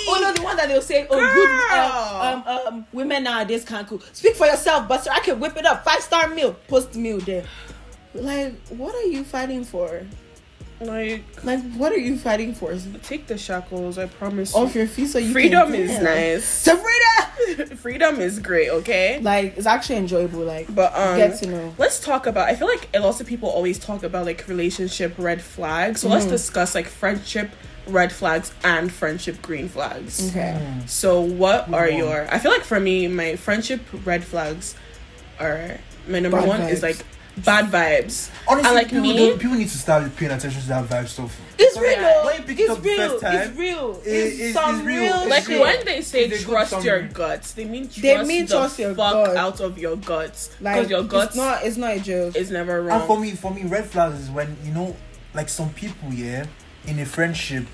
[0.08, 3.86] Oh no, the one that they'll say, oh good, uh, um, um, women nowadays can't
[3.86, 4.02] cook.
[4.12, 5.10] Speak for yourself, Buster.
[5.12, 5.84] I can whip it up.
[5.84, 7.44] Five star meal, post meal there.
[8.12, 10.04] like what are you fighting for?
[10.86, 12.74] Like, Like what are you fighting for?
[13.02, 13.98] take the shackles.
[13.98, 14.54] I promise.
[14.54, 14.80] Off you.
[14.82, 16.44] your feet so you Freedom can is nice.
[16.44, 17.76] So freedom.
[17.76, 18.70] Freedom is great.
[18.70, 19.20] Okay.
[19.20, 20.40] Like it's actually enjoyable.
[20.40, 21.74] Like But um, get to know.
[21.78, 22.48] let's talk about.
[22.48, 26.00] I feel like a lot of people always talk about like relationship red flags.
[26.02, 26.30] So let's Mhm.
[26.30, 27.50] discuss like friendship
[27.88, 30.30] red flags and friendship green flags.
[30.30, 30.56] Okay.
[30.86, 32.28] So what Good are your?
[32.30, 34.74] I feel like for me, my friendship red flags
[35.40, 37.04] are my number Bad one is like
[37.36, 38.28] bad vibes.
[38.46, 41.08] Honestly, And, like, people, me- don't- people need to start paying attention to that vibe
[41.08, 41.38] stuff.
[41.58, 41.90] It's real.
[41.92, 42.24] Yeah.
[42.24, 42.96] When you pick it it's up real.
[43.10, 44.00] first time, it's real.
[44.04, 45.00] it- It's, it's- some it's real.
[45.02, 45.14] real.
[45.20, 45.48] It's Like shit.
[45.50, 45.60] real.
[45.62, 48.94] when they say It's trust your guts, they mean trust They mean the trust your
[48.94, 49.36] fuck gut.
[49.36, 51.64] out of your guts because like your guts It's not.
[51.64, 52.36] It's not a joke.
[52.36, 52.98] It's never wrong.
[53.00, 54.96] And for me, for me, red flags is when you know,
[55.34, 56.44] like some people, yeah,
[56.86, 57.64] in a friendship,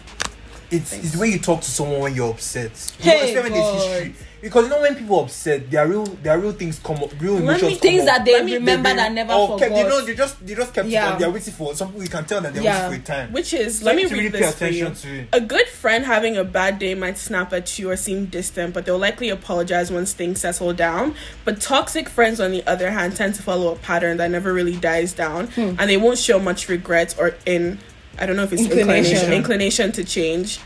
[0.71, 2.71] it's, it's the way you talk to someone when you're upset.
[3.01, 4.14] You know, Hey, especially when there's history.
[4.40, 7.35] Because you know when people are upset, their real their real things come up, real
[7.35, 9.59] Let emotions me- come Things that they Let remember that never or forgot.
[9.61, 11.09] kept, they know they just they just kept Yeah.
[11.09, 11.18] it on.
[11.20, 12.03] They're waiting for some people.
[12.05, 12.88] You can tell that they're Yeah.
[12.88, 13.33] waiting for a time.
[13.33, 14.87] Which is, So let me read really this pay for you.
[14.87, 15.29] attention to it.
[15.33, 18.85] A good friend having a bad day might snap at you or seem distant, but
[18.87, 21.14] they'll likely apologize once things settle down.
[21.44, 24.77] But toxic friends, on the other hand, tend to follow a pattern that never really
[24.77, 25.74] dies down, Hmm.
[25.79, 27.79] and they won't show much regret or in
[28.20, 29.12] I don't know if it's Inclination.
[29.29, 30.59] inclination inclination to change.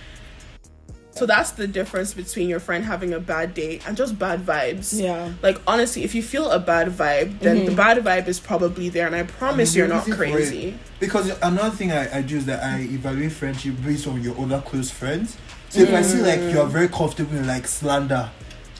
[1.22, 5.00] So that's the difference between your friend having a bad day and just bad vibes.
[5.00, 5.30] Yeah.
[5.40, 7.66] Like honestly, if you feel a bad vibe, then Mm-hmm.
[7.66, 10.24] the bad vibe is probably there, and I promise And you're the not reason for
[10.24, 10.78] it- crazy.
[10.98, 14.60] Because another thing I, I do is that I evaluate friendship based on your other
[14.62, 15.36] close friends.
[15.68, 18.28] So if I see like you're very comfortable in like slander,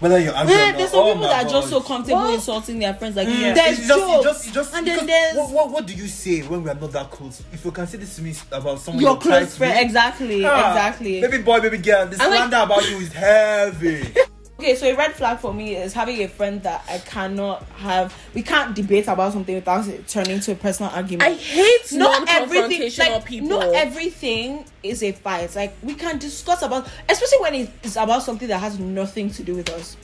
[0.03, 2.35] whether you're angry or not, there's some oh people that are just so comfortable Well-
[2.35, 3.17] insulting their friends.
[3.17, 3.55] Like, Yeah.
[3.55, 4.15] there's It's just, jokes.
[4.17, 6.71] it's just, it's just, and then there's what, what, what do you say when we
[6.71, 7.43] are not that close?
[7.53, 9.75] If you can say this to me about someone your you're close friend.
[9.75, 10.45] with, Exactly.
[10.45, 11.21] ah, Exactly.
[11.21, 14.13] Baby boy, baby girl, the I like- slander about you is heavy.
[14.63, 18.17] Okay, so a red flag for me is having a friend that I cannot have.
[18.33, 21.29] We can't debate about something without it turning to a personal argument.
[21.29, 23.49] I hate not everything like people.
[23.49, 28.47] not everything is a fight like we can discuss about especially when it's about something
[28.47, 29.97] that has nothing to do with us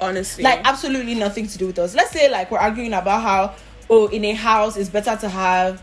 [0.00, 3.54] honestly, like absolutely nothing to do with us let's say like we're arguing about how
[3.90, 5.82] oh in a house it's better to have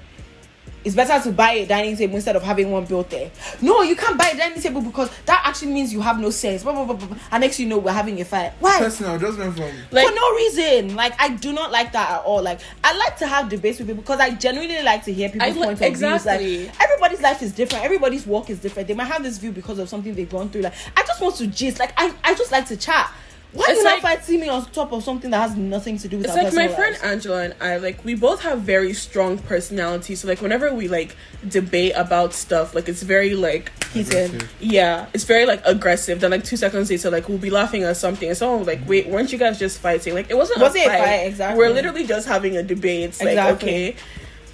[0.83, 3.29] it's better to buy a dining table instead of having one built there.
[3.61, 6.63] No, you can't buy a dining table because that actually means you have no sense.
[6.63, 7.17] Blah, blah, blah, blah, blah.
[7.31, 8.53] And next you know we're having a fight.
[8.59, 8.79] Why?
[8.79, 10.95] Personal, just went from like for no reason.
[10.95, 12.41] Like I do not like that at all.
[12.41, 15.55] Like I like to have debates with people because I genuinely like to hear people's
[15.55, 16.45] I li- point of exactly.
[16.47, 16.67] views.
[16.67, 17.85] Like everybody's life is different.
[17.85, 18.87] Everybody's walk is different.
[18.87, 20.61] They might have this view because of something they've gone through.
[20.61, 21.79] Like I just want to gist.
[21.79, 23.11] Like I, I just like to chat.
[23.53, 26.07] Why It's you not like- fighting me on top of something that has nothing to
[26.07, 27.03] do with it's our like my friend lives?
[27.03, 30.21] Angela and I like we both have very strong personalities.
[30.21, 34.47] So like whenever we like debate about stuff, like it's very like Heated.
[34.61, 36.21] yeah, it's very like aggressive.
[36.21, 39.07] Then like two seconds later, like we'll be laughing at something, and someone like, "Wait,
[39.07, 40.61] weren't you guys just fighting?" Like it wasn't.
[40.61, 40.99] Was a it a fight.
[40.99, 41.15] fight?
[41.27, 41.57] Exactly.
[41.59, 43.03] We're literally just having a debate.
[43.09, 43.69] It's like Exactly.
[43.89, 43.95] okay,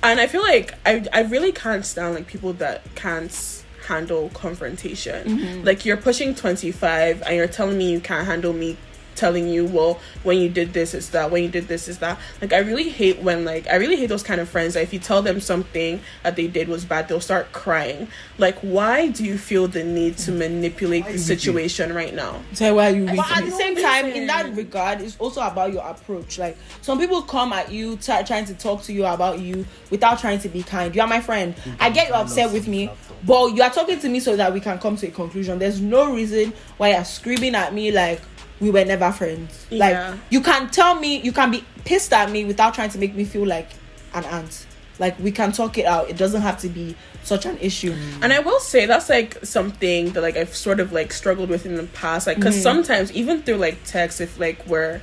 [0.02, 5.38] and I feel like I I really can't stand like people that can't handle confrontation.
[5.38, 5.64] Mm-hmm.
[5.66, 8.76] Like you're pushing twenty five, and you're telling me you can't handle me
[9.18, 12.18] telling you well when you did this is that when you did this is that
[12.42, 14.94] like i really hate when like i really hate those kind of friends that if
[14.94, 19.24] you tell them something that they did was bad they'll start crying like why do
[19.24, 23.38] you feel the need to manipulate the situation right now Tell why you But But
[23.38, 26.38] at the same time, in that regard, it's also about your approach.
[26.38, 30.20] Like some people come at you t- trying to talk to you about you without
[30.20, 30.96] trying to be kind.
[30.96, 31.56] You are my friend.
[31.80, 32.90] I get you're upset with me,
[33.26, 35.60] but you are talking to me so that we can come to a conclusion.
[35.60, 38.22] There's no reason why you're screaming at me like
[38.60, 39.66] we were never friends.
[39.70, 40.10] Yeah.
[40.12, 43.16] Like you can tell me, you can be pissed at me without trying to make
[43.16, 43.70] me feel like
[44.14, 44.66] an aunt.
[45.00, 46.10] Like we can talk it out.
[46.10, 46.96] It doesn't have to be
[47.28, 47.94] such an issue.
[47.94, 48.24] Mm.
[48.24, 51.66] and i will say that's like something that like i've sort of like struggled with
[51.66, 52.64] in the past like because mm.
[52.64, 55.02] sometimes even through like text if like we're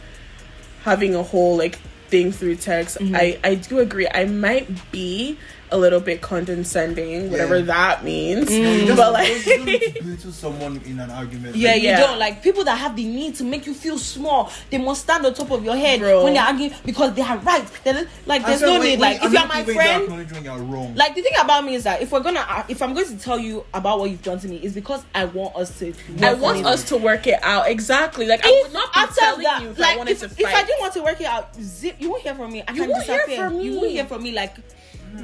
[0.84, 1.76] having a whole like
[2.08, 3.14] thing through text mm-hmm.
[3.14, 5.38] i i do agree i might be
[5.70, 7.64] a little bit condescending whatever Yeah.
[7.64, 11.57] that means No, you just, but like you don't to belittle someone in an argument.
[11.57, 12.00] Yeah, Like, you Yeah.
[12.00, 14.53] don't like people that have the need to make you feel small.
[14.70, 16.24] They must stand on top of your head Bro.
[16.24, 17.66] when they're arguing because they are right.
[17.83, 19.00] They're, like, there's said no when- need.
[19.00, 20.94] when- Like, I if you're my friend, acknowledge you're wrong.
[20.94, 23.38] like the thing about me is that if we're gonna, if I'm going to tell
[23.38, 25.92] you about what you've done to me, is because I want us to.
[26.22, 28.27] I want on us to work it out exactly.
[28.27, 30.20] Like I If would not be after telling that, you if like I wanted if,
[30.20, 30.38] to fight.
[30.40, 32.62] If I didn't want to work it out, zip, you won't hear from me.
[32.66, 33.48] I You can won't hear disappear.
[33.50, 34.33] from You won't hear from me.
[34.33, 34.55] Like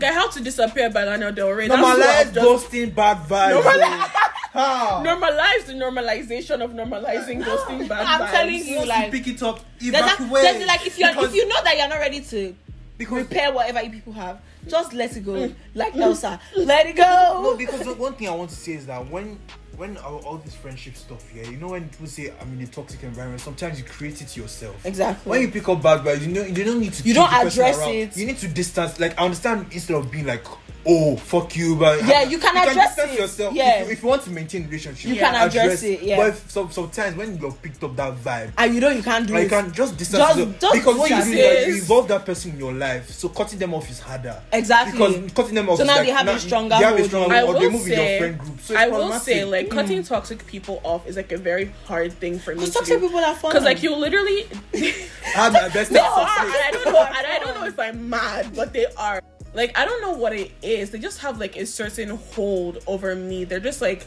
[0.03, 1.69] I have to disappear by Lana Del Rey.
[1.69, 2.45] Normalize what I've done.
[2.47, 3.63] ghosting bad vibes.
[3.63, 4.11] Normalize-
[4.53, 5.03] How?
[5.05, 8.21] Normalize the normalization of normalizing ghosting bad vibes.
[8.21, 10.43] I'm telling you, Once like- pick it up, there's, a, evacuate.
[10.43, 12.55] there's like if you are if you know that you're not ready to
[12.99, 15.33] because repair whatever you people have, just let it go.
[15.33, 15.55] Mm.
[15.75, 16.03] Like mm.
[16.03, 17.41] Elsa, let it go.
[17.43, 19.39] No, because the one thing I want to say is that when
[19.77, 22.67] when all, all this friendship stuff, yeah, you know when people say I'm in a
[22.67, 24.85] toxic environment, sometimes you create it yourself.
[24.85, 25.31] Exactly.
[25.31, 27.03] When you pick up bad vibes, you know you don't need to.
[27.03, 28.17] You don't address it.
[28.17, 29.01] You need to distance.
[29.01, 30.45] Like I understand instead of being like,
[30.87, 33.21] oh fuck you, but Yeah, you can address distance it.
[33.21, 33.55] yourself.
[33.55, 33.81] Yeah.
[33.83, 36.17] If you, if you want to maintain relationship, You can address it, yeah.
[36.17, 38.53] But if, some, sometimes when you've picked up that vibe.
[38.59, 39.45] and you know you can't do Like, it.
[39.45, 40.61] you can just distance Just- yourself.
[40.61, 43.59] just because what you do is you involve that person in your life, so cutting
[43.59, 44.41] them off is harder.
[44.53, 44.93] Exactly.
[45.21, 47.05] Because cutting them off, So is now like, they have a stronger They have a
[47.05, 48.61] stronger I or they will move in your say, friend group.
[48.61, 49.71] So I will say, like mm.
[49.71, 53.07] cutting toxic people off is like a very hard thing for me to toxic do.
[53.09, 53.51] people are fun.
[53.53, 54.79] Because like you literally, I
[55.35, 56.27] have my best they time are.
[56.27, 56.61] for And free.
[56.61, 56.99] I don't know.
[57.01, 59.21] I don't know if I'm mad, but they are.
[59.53, 60.91] Like I don't know what it is.
[60.91, 63.45] They just have like a certain hold over me.
[63.45, 64.07] They're just like,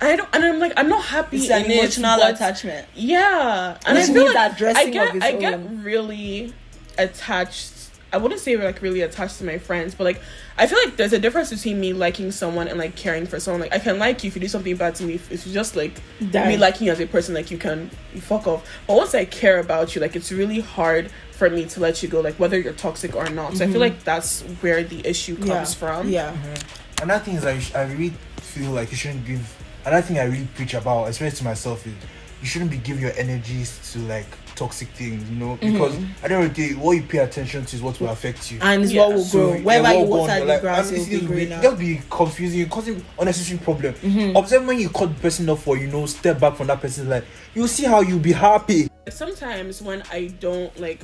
[0.00, 0.28] I don't.
[0.34, 2.88] And I'm like, I'm not happy it's an it, emotional attachment.
[2.94, 6.52] Yeah, and Which I feel like I get I get really
[6.98, 7.72] attached.
[8.12, 10.20] I wouldn't say like really attached to my friends, but like
[10.58, 13.60] I feel like there's a difference between me liking someone and like caring for someone.
[13.60, 15.14] Like I can like you if you do something bad to me.
[15.14, 16.00] If it's just like
[16.30, 16.48] Damn.
[16.48, 18.66] me liking you as a person, like you can you fuck off.
[18.86, 22.08] But once I care about you, like it's really hard for me to let you
[22.08, 23.56] go, like whether you're toxic or not.
[23.56, 23.80] So I feel mm-hmm.
[23.80, 25.64] like that's where the issue comes yeah.
[25.64, 26.08] from.
[26.08, 26.32] Yeah.
[26.32, 27.02] Mm-hmm.
[27.02, 29.54] Another thing is I, sh- I really feel like you shouldn't give.
[29.84, 31.92] Another thing I really preach about, especially to myself, is
[32.40, 35.28] you shouldn't be giving your energies to like toxic things.
[35.28, 35.72] You know, mm-hmm.
[35.72, 38.08] because at the end of the day, what you pay attention to is what will
[38.08, 38.58] affect you.
[38.62, 39.02] And it's Yeah.
[39.02, 39.60] what will So, grow.
[39.60, 41.16] Wherever what you will go water on, the like, grass, and it it's- will be
[41.16, 41.62] it'll be- greener.
[41.62, 42.58] That'll be confusing.
[42.60, 43.92] You're causing unnecessary problem.
[43.94, 44.36] Mm-hmm.
[44.36, 47.08] Observe when you cut the person off, or you know, step back from that person's
[47.08, 48.88] life, you'll see how you'll be happy.
[49.10, 51.00] sometimes when I don't like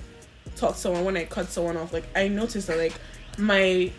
[0.57, 2.95] talk to someone, when I cut someone off, like I noticed that like
[3.38, 3.91] my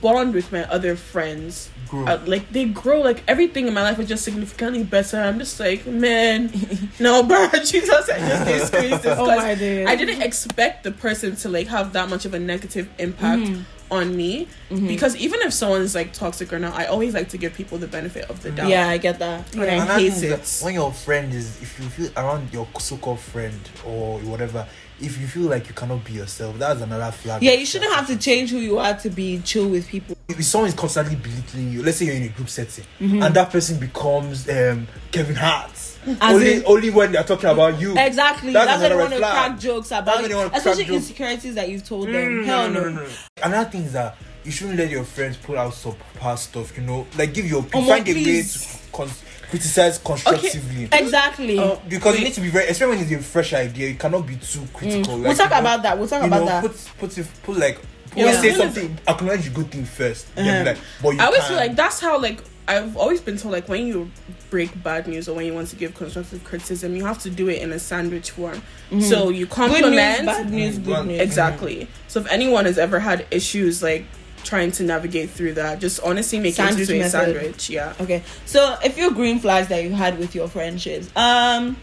[0.00, 3.00] bond with my other friends, uh, like they grow.
[3.00, 5.18] Like everything in my life is just significantly better.
[5.18, 6.50] I'm just like, man,
[7.00, 9.18] no, bro, Jesus, I just experienced this.
[9.18, 9.88] Oh my days.
[9.88, 13.42] I didn't expect the person to like have that much of a negative impact.
[13.42, 13.62] Mm-hmm.
[13.90, 17.54] On me, because even if someone's like toxic or not, I always like to give
[17.54, 18.68] people the benefit of the doubt.
[18.68, 19.48] Yeah, I get that.
[19.56, 20.60] But I hate thing is that it.
[20.62, 24.68] when your friend is, if you feel around your so-called friend or whatever,
[25.00, 27.42] if you feel like you cannot be yourself, that's another flag.
[27.42, 30.16] Yeah, you shouldn't have to change who you are to be chill with people.
[30.28, 33.22] If someone is constantly belittling you, let's say you're in a group setting, Mm-hmm.
[33.22, 37.80] and that person becomes um, Kevin Hart, As only in- only when they're talking about
[37.80, 37.96] you.
[37.96, 38.52] Exactly.
[38.52, 40.96] That's That's, why they want to crack jokes about you, especially jokes.
[40.96, 42.14] insecurities that you've told them.
[42.14, 43.06] Mm, Hell no.
[43.42, 46.76] Another thing is that you shouldn't let your friends put out some past stuff.
[46.76, 48.58] You know, like give your Oh, find a way to
[48.92, 49.08] con-
[49.50, 50.86] criticize constructively.
[50.86, 51.58] Okay, Exactly.
[51.58, 52.18] Oh, Because wait.
[52.20, 54.66] you need to be very, especially when it's a fresh idea, you cannot be too
[54.72, 55.18] critical.
[55.18, 55.98] we'll talk you know, about that.
[55.98, 56.62] We'll talk you about know, that.
[56.62, 57.80] Put, put, it, put like,
[58.14, 58.40] Yeah.
[58.40, 60.34] say something, acknowledge the good thing first.
[60.34, 60.64] Then Uh-huh.
[60.64, 61.48] be like, but you I always can.
[61.48, 64.10] feel like that's how like I've always been told like when you
[64.50, 67.48] break bad news or when you want to give constructive criticism, you have to do
[67.48, 68.60] it in a sandwich form.
[68.90, 69.28] So you Mm-hmm.
[69.30, 71.20] Good news, compliment bad news, Mm, good news.
[71.20, 71.88] exactly.
[72.08, 74.04] So if anyone has ever had issues like
[74.44, 77.34] trying to navigate through that, just honestly making Sandwich it into a method.
[77.36, 77.70] sandwich.
[77.70, 77.94] Yeah.
[78.00, 81.10] Okay, so a few green flags that you had with your friendships.
[81.16, 81.76] Um,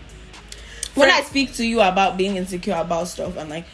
[0.95, 3.65] when I speak to you about being insecure about stuff and like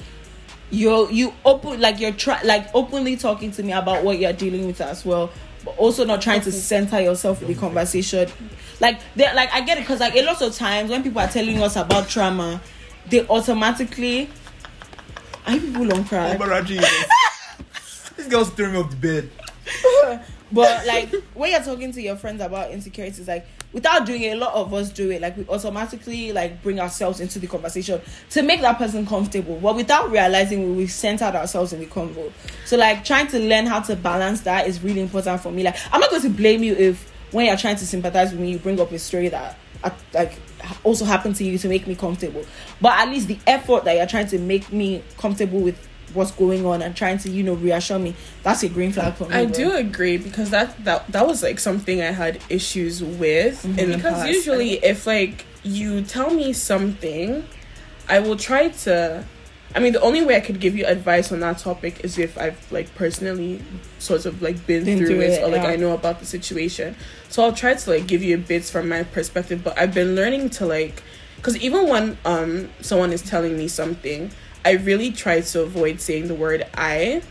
[0.72, 4.66] you're you open like you're try like openly talking to me about what you're dealing
[4.68, 5.30] with as well,
[5.64, 8.30] but also not trying to center yourself in the conversation.
[8.80, 11.28] Like they like I get it because like a lot of times when people are
[11.28, 12.62] telling us about trauma,
[13.10, 14.30] they automatically.
[15.46, 16.38] Are you people on cry?
[18.22, 19.30] this girl's throwing me off the bed.
[20.54, 24.36] But like when you're talking to your friends about insecurities, like without doing it, a
[24.36, 25.22] lot of us do it.
[25.22, 29.58] Like we automatically like bring ourselves into the conversation to make that person comfortable.
[29.62, 32.32] But without realizing we've centered ourselves in the convo.
[32.66, 35.64] So like trying to learn how to balance that is really important for me.
[35.64, 38.52] Like I'm not going to blame you if when you're trying to sympathize with me,
[38.52, 39.58] you bring up a story that
[40.14, 40.34] like
[40.84, 42.46] also happened to you to make me comfortable.
[42.82, 46.66] But at least the effort that you're trying to make me comfortable with what's going
[46.66, 49.46] on and trying to you know reassure me that's a green flag for me I
[49.46, 49.54] bro.
[49.54, 53.78] do agree because that that that was like something I had issues with, Mhm.
[53.78, 57.46] and because usually if like you tell me something,
[58.10, 59.24] I will try to.
[59.74, 62.38] I mean, the only way I could give you advice on that topic is if
[62.38, 63.62] I've like personally
[64.00, 65.70] sort of like been, Been through, through it, it, or like yeah.
[65.70, 66.96] I know about the situation.
[67.30, 70.50] So I'll try to like give you bits from my perspective, but I've been learning
[70.58, 71.02] to like,
[71.38, 74.32] because even when um someone is telling me something,
[74.64, 77.22] I really try to avoid saying the word I.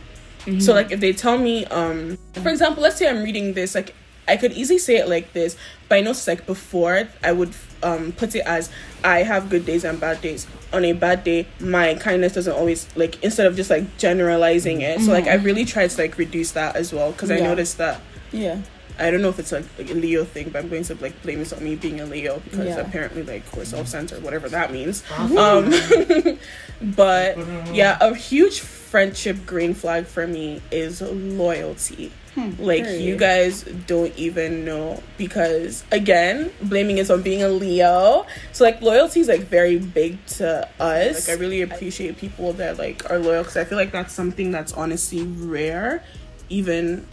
[0.40, 0.60] Mm-hmm.
[0.60, 3.94] So like if they tell me, um, for example, let's say I'm reading this, like
[4.26, 5.56] I could easily say it like this,
[5.88, 8.70] but I noticed like before I would um put it as
[9.02, 10.46] I have good days and bad days.
[10.72, 15.00] On a bad day, my kindness doesn't always like instead of just like generalizing it.
[15.00, 18.00] So like I really tried to like reduce that as well because I noticed that
[18.32, 18.60] yeah
[19.00, 21.20] I don't know if it's like, like a Leo thing, but I'm going to like
[21.22, 22.80] blame this on me being a Leo because Yeah.
[22.80, 25.02] apparently like we're self-centered, whatever that means.
[25.18, 25.70] Um,
[26.82, 27.36] but
[27.74, 32.12] yeah, a huge friendship green flag for me is loyalty.
[32.58, 38.24] Like you guys don't even know because again, blaming it on being a Leo.
[38.52, 41.28] So like loyalty is like very big to us.
[41.28, 44.52] Like I really appreciate people that like are loyal because I feel like that's something
[44.52, 46.02] that's honestly rare,
[46.48, 47.06] even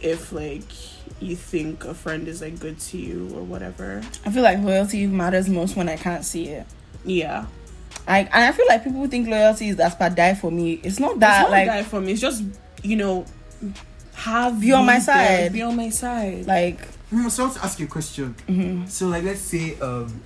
[0.00, 0.62] if like
[1.20, 4.02] you think a friend is like good to you or whatever.
[4.24, 6.66] I feel like loyalty matters most when I can't see it.
[7.04, 7.46] Yeah,
[8.06, 10.74] I and I feel like people think loyalty is that's but die for me.
[10.82, 12.12] It's not it's that not like that for me.
[12.12, 12.42] It's just
[12.82, 13.24] you know
[14.14, 15.52] have Be on me my there, side.
[15.52, 16.46] Be on my side.
[16.46, 16.80] like
[17.12, 18.34] Mm, so I want to ask you a question.
[18.88, 20.20] So like let's say um,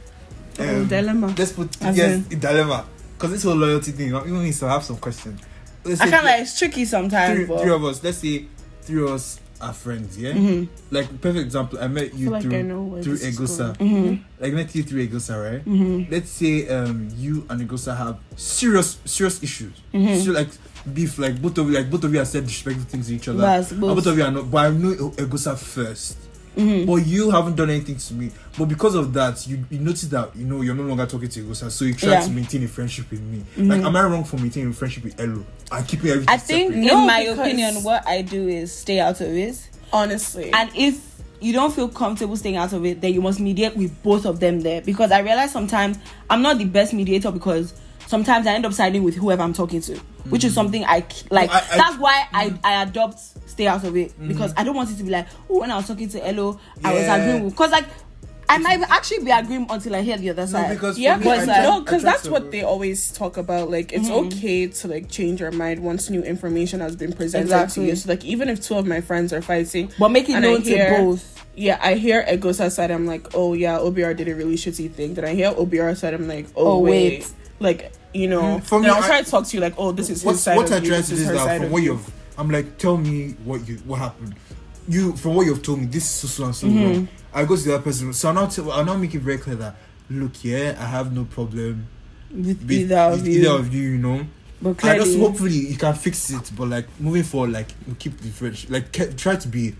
[0.59, 1.35] Oh, dilemma.
[1.37, 4.09] Let's put As yes in- dilemma because this whole loyalty thing.
[4.09, 5.41] You know need to have some questions.
[5.85, 7.35] Let's I say can't like it's tricky sometimes.
[7.37, 8.03] three, but three of us.
[8.03, 8.47] Let's say
[8.83, 10.17] three of us are friends.
[10.19, 10.33] Yeah.
[10.33, 10.69] Mhm.
[10.91, 11.79] Like perfect example.
[11.81, 13.77] I met you I through know where through this Eghosa.
[13.79, 13.91] going.
[13.91, 14.21] Mhm.
[14.41, 15.65] Like I met you through Eghosa, right?
[15.65, 16.11] Mhm.
[16.11, 19.73] Let's say um you and Eghosa have serious serious issues.
[19.93, 20.25] Mhm.
[20.25, 20.49] So like
[20.95, 23.29] beef, like both of you, like both of you have said disrespectful things to each
[23.29, 23.39] other.
[23.41, 23.97] That's And both.
[23.97, 24.51] both of you are not.
[24.51, 26.17] But I know Eghosa first.
[26.61, 26.87] Mhm.
[26.87, 28.31] But you haven't done anything to me.
[28.59, 31.45] But because of that, you, you notice that you know you're no longer talking to
[31.45, 32.21] Eghosa, so you try Yeah.
[32.21, 33.43] to maintain a friendship with me.
[33.57, 33.69] Mhm.
[33.69, 36.73] Like, am I wrong for maintaining a friendship with Elo and keeping everything I think
[36.75, 36.85] separate?
[36.87, 39.57] No, in my opinion, what I do is stay out of it.
[39.93, 41.01] Honestly, And if
[41.41, 44.39] you don't feel comfortable staying out of it, then you must mediate with both of
[44.41, 44.81] them there.
[44.83, 45.99] Because I realize sometimes
[46.29, 47.73] I'm not the best mediator because
[48.07, 49.99] sometimes I end up siding with whoever I'm talking to,
[50.29, 50.57] which is mm.
[50.57, 51.49] something I k- like.
[51.51, 52.59] No, I- I- that's why I, mm.
[52.65, 53.19] I adopt
[53.49, 54.29] stay out of it mm.
[54.29, 56.61] because I don't want it to be like, oh, when I was talking to Elo,
[56.85, 57.17] I was Yeah.
[57.17, 57.53] agreeing with.
[57.55, 57.87] Because like,
[58.49, 60.71] I might actually be agreeing until I hear the other No, side.
[60.71, 63.71] because yeah, because I no, because that's to- what they always talk about.
[63.71, 64.27] Like, it's Mm-hmm.
[64.37, 67.85] okay to like change your mind once new information has been presented Exactly.
[67.85, 67.97] to you.
[67.97, 70.49] So, like, even if two of my friends are fighting, But make it and I
[70.49, 71.47] known to both.
[71.55, 72.91] Yeah, I hear Eghosa side.
[72.91, 75.15] I'm like, oh yeah, OBR did a really shitty thing.
[75.15, 76.15] Then I hear OBR side.
[76.15, 77.21] I'm like, oh, Oh, wait.
[77.21, 77.33] wait.
[77.61, 78.59] like you know.
[78.59, 80.43] Mm, for me, I'll try to talk to you like, oh, this is what, his
[80.43, 80.57] side.
[80.57, 81.93] what I try to do is that from what you.
[81.93, 84.35] you've, I'm like, tell me what you what happened.
[84.89, 86.85] You from what you've told me, this is so so and so Mm-hmm.
[86.85, 87.09] wrong.
[87.33, 89.39] I go to the other person, so I'll now tell, I'll not make it very
[89.39, 89.77] clear that
[90.09, 91.87] look, yeah, I have no problem
[92.33, 93.41] With with either of with you.
[93.41, 94.27] either of you, you know.
[94.63, 98.29] But I just hopefully you can fix it, but like moving forward, like keep the
[98.31, 99.75] friendship, like ke- try to be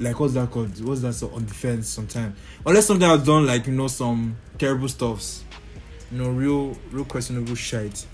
[0.00, 0.78] like what's that called?
[0.84, 2.36] What's that so on defense sometimes?
[2.66, 5.44] Unless something I've done like you know some terrible stuffs,
[6.10, 8.06] you know, real real questionable shit.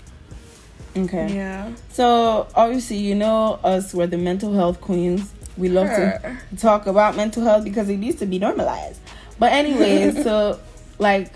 [0.95, 1.33] okay.
[1.33, 1.71] Yeah.
[1.89, 3.93] So obviously, you know us.
[3.93, 5.31] We're the mental health queens.
[5.57, 8.99] We love to talk about mental health because it needs to be normalized.
[9.39, 10.59] But anyway, so
[10.99, 11.31] like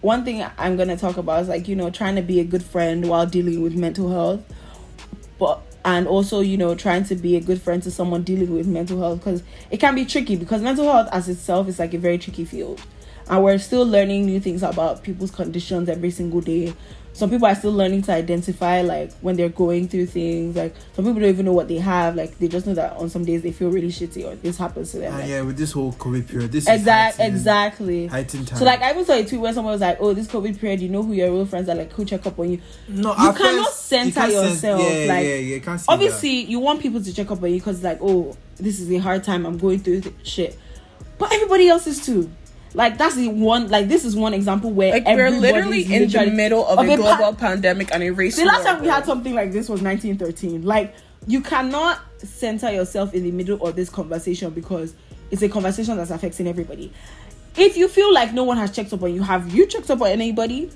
[0.00, 2.62] one thing I'm gonna talk about is like you know trying to be a good
[2.62, 4.44] friend while dealing with mental health,
[5.38, 8.66] but and also you know trying to be a good friend to someone dealing with
[8.66, 11.98] mental health because it can be tricky because mental health as itself is like a
[11.98, 12.80] very tricky field,
[13.28, 16.74] and we're still learning new things about people's conditions every single day.
[17.12, 20.54] Some people are still learning to identify like when they're going through things.
[20.54, 22.14] Like some people don't even know what they have.
[22.14, 24.90] Like they just know that on some days they feel really shitty or this happens
[24.92, 25.14] to them.
[25.14, 28.06] Ah, Like, yeah, with this whole COVID period, this Exact, is heightened- exactly.
[28.08, 28.58] heightened time.
[28.58, 30.80] So like I even saw a tweet where someone was like, "Oh, this COVID period,
[30.82, 33.32] you know who your real friends are like who check up on you." no, you
[33.32, 36.40] cannot first, center you can't sense- yourself, Yeah, like, yeah, yeah, you can't see Obviously,
[36.44, 39.24] you want people to check up on you because like, oh, this is a hard
[39.24, 39.46] time.
[39.46, 40.58] I'm going through th- shit,
[41.16, 42.30] but everybody else is too.
[42.76, 43.70] Like that's the one.
[43.70, 46.92] Like this is one example where Like we're literally in the middle of, of a
[46.92, 48.36] a pa- global pandemic and a race.
[48.36, 50.62] The last time we had something like this was 1913.
[50.62, 50.94] Like
[51.26, 54.94] you cannot center yourself in the middle of this conversation because
[55.30, 56.92] it's a conversation that's affecting everybody.
[57.56, 60.02] If you feel like no one has checked up on you, have you checked up
[60.02, 60.70] on anybody?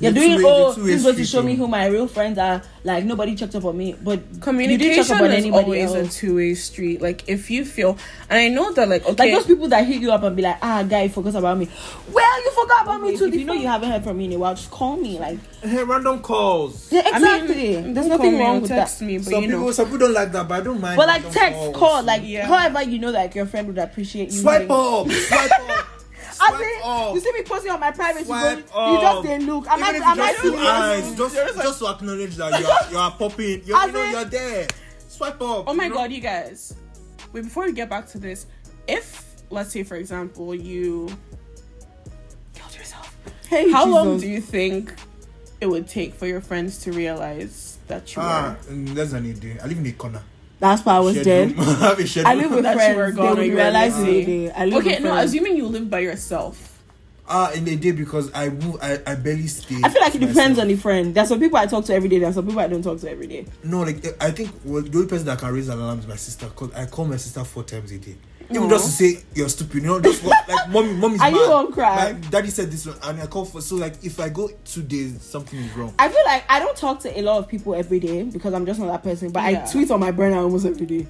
[0.00, 2.38] You're doing two-way- the oh, two-way this was to show me who my real friends
[2.38, 2.62] are.
[2.84, 6.16] Like nobody checked up on me, but you didn't check Communication up is always else.
[6.16, 7.00] a two way street.
[7.00, 7.96] Like if you feel,
[8.28, 10.42] and I know that like okay, Like those people that hit you up and be
[10.42, 11.68] like, ah, guy, you forgot about me.
[12.10, 13.26] Well, you forgot about me too.
[13.26, 15.18] you If you know you haven't heard from me in a while, just call me.
[15.20, 16.90] Like, Hey, random calls.
[16.90, 17.92] yeah, I mean, exactly.
[17.92, 19.00] There's nothing wrong or with that.
[19.00, 20.96] me, but some you people, know, some people don't like that, but I don't mind.
[20.96, 21.76] But like text, calls.
[21.76, 22.46] call, like Yeah.
[22.48, 24.40] however you know that your friend would appreciate you.
[24.40, 25.86] swipe having- up, swipe up,
[26.42, 28.20] I swipe think you see me posting on my private.
[28.20, 29.22] You, Swipe go, you just up.
[29.24, 29.66] they look.
[29.68, 30.68] Am I, Even if am you I just two serious?
[30.68, 34.02] eyes, just, just to acknowledge that you are, you are popping, you, As you know,
[34.04, 34.66] in- you're there.
[35.08, 35.64] Swipe up.
[35.68, 35.94] oh my know?
[35.94, 36.74] god, you guys.
[37.32, 38.46] Wait, before we get back to this,
[38.88, 41.08] if let's say for example you
[42.54, 43.14] killed yourself,
[43.48, 44.92] Hey, how long do you think
[45.60, 48.74] it would take for your friends to realize that you Ah, were?
[48.74, 49.58] mm, less than a day.
[49.62, 50.22] I live in a corner.
[50.62, 51.54] That's why I was Shared dead.
[51.58, 52.96] I have a shared I live with That you friends.
[52.96, 54.50] were They gone would or you realize lazy.
[54.52, 55.30] I live Okay, no, friends.
[55.34, 56.68] assuming you live by yourself.
[57.28, 59.76] Ah, in a day because I move, I, I barely stay.
[59.82, 60.58] I feel like it to depends myself.
[60.60, 61.14] on the friend.
[61.14, 62.18] There's some people I talk to every day.
[62.20, 63.46] There's some people I don't talk to every day.
[63.64, 66.16] No, like I think well, the only person that can raise an alarm is my
[66.16, 68.16] sister because I call my sister four times a day.
[68.54, 71.46] Even just to say you're stupid, you know, just what, like mommy, mommy's Are you
[71.48, 71.52] mad.
[71.52, 72.12] on cry?
[72.12, 74.82] My daddy said this one, and I call for so like if I go two
[74.82, 75.94] days, something is wrong.
[75.98, 78.66] I feel like I don't talk to a lot of people every day because I'm
[78.66, 79.30] just not that person.
[79.30, 79.64] But Yeah.
[79.66, 81.06] I tweet on my burner almost every day.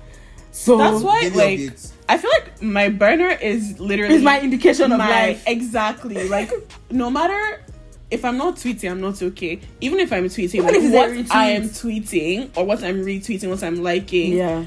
[0.54, 1.92] So That's why, like, updates.
[2.08, 5.44] I feel like my burner is literally is my indication of my life.
[5.46, 6.28] exactly.
[6.28, 6.50] Like,
[6.90, 7.62] no matter
[8.10, 9.60] if I'm not tweeting, I'm not okay.
[9.80, 10.92] Even if I'm tweeting, Even like if
[11.28, 11.34] what.
[11.34, 14.64] I am tweeting or what I'm retweeting, what I'm liking, Yeah.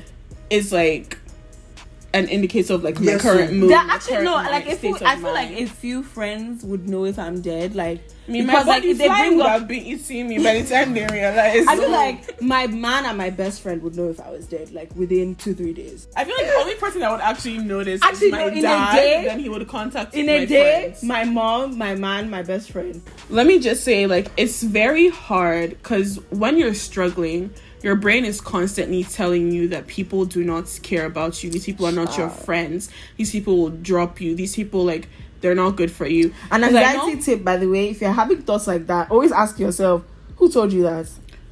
[0.49, 1.19] is like
[2.15, 3.69] an indicator of like my Yes, current so- mood.
[3.71, 5.67] There my actually current, no, like if state you, I feel like mind.
[5.67, 7.75] a few friends would know if I'm dead.
[7.75, 10.37] Like I mean, my because, like, if they bring would up- have been eating me
[10.43, 11.67] by the time they realize.
[11.71, 14.71] I feel like my man and my best friend would know if I was dead,
[14.71, 16.07] like within two three days.
[16.15, 18.57] I feel like the only person that would actually notice Actually, is my no, in
[18.59, 18.95] a dad.
[18.95, 20.21] day- then he would contact me.
[20.21, 21.03] In my a day, friends.
[21.03, 23.01] my mom, my man, my best friend.
[23.29, 27.51] let me just say like it's very hard because when you're struggling
[27.85, 31.85] your brain is constantly telling you that people do not care about you these people
[31.85, 35.07] are not your friends these people will drop you these people like
[35.41, 38.41] they're not good for you And anxiety know- tip, by the way, if you're having
[38.41, 40.01] thoughts like that, always ask yourself,
[40.37, 41.07] who told you that?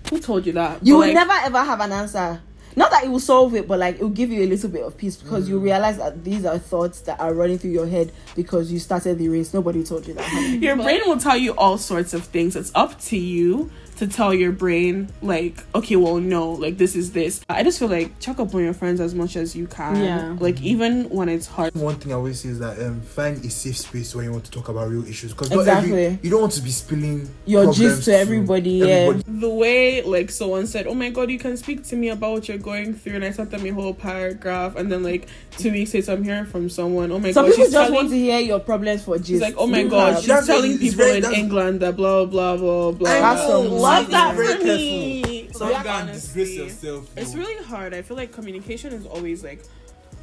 [0.10, 2.42] who told you that You But, will like, never ever have an answer.
[2.76, 4.84] Not that it will solve it, but like it will give you a little bit
[4.84, 5.50] of peace because Mm.
[5.50, 9.20] you realize that these are thoughts that are running through your head because you started
[9.20, 9.54] the race.
[9.54, 10.58] Nobody told you that.
[10.60, 14.34] your brain will tell you all sorts of things it's up to you to tell
[14.34, 18.40] your brain like okay well no like this is this i just feel like check
[18.40, 20.36] up on your friends as much as you can Yeah.
[20.40, 23.50] like even when it's hard One thing I always say is that um, find a
[23.50, 26.20] safe space when you want to talk about real issues because Exactly.
[26.22, 29.14] you don't want to be spilling Your problems gist to everybody, yeah.
[29.28, 32.48] the way like someone said, "Oh my god, you can speak to me about what
[32.48, 35.28] you're going through," and I sent them a whole paragraph, and then like
[35.58, 37.12] two weeks later, I'm hearing from someone.
[37.12, 37.94] Oh my Some god, people she's just telling.
[37.94, 39.28] want to hear your problems for gist.
[39.30, 42.92] She's like, "Oh my god, she's telling people very- in England that blah blah blah
[42.92, 45.50] blah." I That's know, some- Love that very for me.
[45.54, 46.64] So Yeah, you can disgrace honestly.
[46.90, 47.10] yourself.
[47.18, 47.94] It's really hard.
[47.94, 49.64] I feel like communication is always like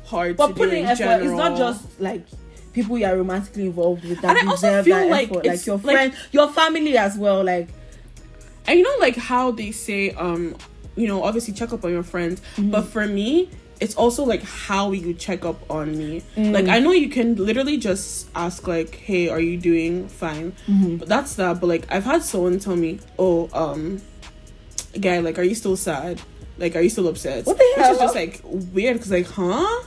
[0.05, 2.27] hard but to do putting in effort, It's not just like
[2.73, 5.47] people you are romantically involved with that And I also deserve feel that like effort.
[5.47, 7.45] it's- Like your like- your family as well.
[7.45, 7.69] Like
[8.67, 10.55] and you know like how they say um
[10.97, 12.71] you know obviously check up on your friends Mm-hmm.
[12.71, 13.49] but for me
[13.81, 16.23] it's also like how you check up on me.
[16.37, 16.53] Mm.
[16.53, 20.53] like i know you can literally just ask like hey are you doing fine?
[20.69, 20.97] Mm-hmm.
[20.97, 21.61] but that's that.
[21.61, 24.01] But like i've had someone tell me oh um
[25.01, 26.21] guy like are you still sad?
[26.59, 27.47] Like are you still upset?
[27.47, 27.93] What the hell?
[27.93, 29.85] which is just like weird because like huh?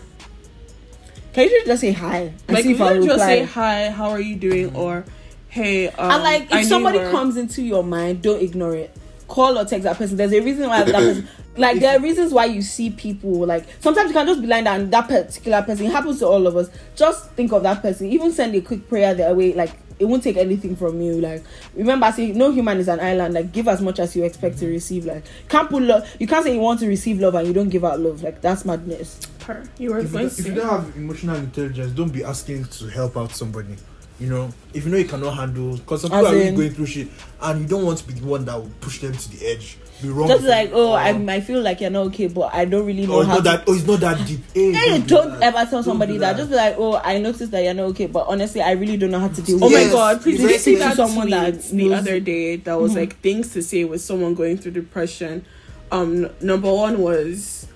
[1.34, 4.76] Can you just say hi like I literally just say hi how are you doing?
[4.76, 5.06] or
[5.50, 8.96] hey um, and like if somebody you were- comes into your mind, don't ignore it.
[9.34, 10.16] Call or text that person.
[10.16, 11.28] There's a reason why that person.
[11.58, 13.48] Like there are reasons why you see people.
[13.48, 14.92] Like sometimes you can just be lying down.
[14.92, 16.70] That particular person it happens to all of us.
[16.96, 18.12] Just think of that person.
[18.12, 19.54] Even send a quick prayer their way.
[19.54, 21.20] Like it won't take anything from you.
[21.20, 23.34] Like remember, say no human is an island.
[23.34, 25.06] Like give as much as you expect to receive.
[25.06, 26.08] Like can't put love.
[26.20, 28.22] You can't say you want to receive love and you don't give out love.
[28.22, 29.20] Like that's madness.
[29.48, 32.14] her you were if you, going don't, to if you don't have emotional intelligence, don't
[32.14, 33.78] be asking to help out somebody.
[34.24, 36.56] You know, if you know you cannot handle, because some people As are really in-
[36.56, 37.08] going through shit,
[37.42, 39.78] and you don't want to be the one that will push them to the edge.
[40.02, 40.30] Be wrong.
[40.30, 42.64] Just with like them, oh, or- I I feel like you're not okay, but I
[42.64, 43.36] don't really know Oh, it's how.
[43.36, 43.64] not to that.
[43.68, 44.40] Oh, it's not that deep.
[44.54, 45.42] Hey, Hey, do don't that.
[45.44, 46.38] ever tell Don't somebody do that.
[46.38, 49.12] Just be like, oh, I noticed that you're not okay, but honestly, I really don't
[49.12, 49.80] know how to deal Oh with my.
[49.82, 51.08] Yes, god, please did you see very that clear.
[51.08, 54.02] someone Someone that that the knows- other day that was like things to say with
[54.02, 55.46] someone going through depression.
[55.92, 57.68] Um n- number one was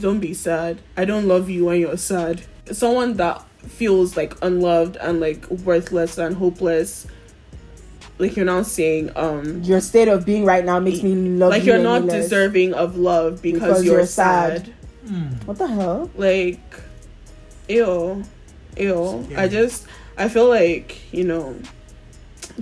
[0.00, 0.80] don't be sad.
[0.96, 2.42] I don't love you when you're sad.
[2.72, 7.06] Someone that feels like unloved and like worthless and hopeless.
[8.18, 11.64] Like you're not saying, um Your state of being right now makes me love like
[11.64, 12.24] you you're not less.
[12.24, 14.66] deserving of love because, Because you're, you're sad.
[14.66, 14.74] sad.
[15.08, 15.26] Hmm.
[15.44, 16.10] What the hell?
[16.16, 16.60] Like
[17.68, 18.24] ew.
[18.76, 19.28] Ew.
[19.36, 19.86] I just
[20.16, 21.56] I feel like, you know,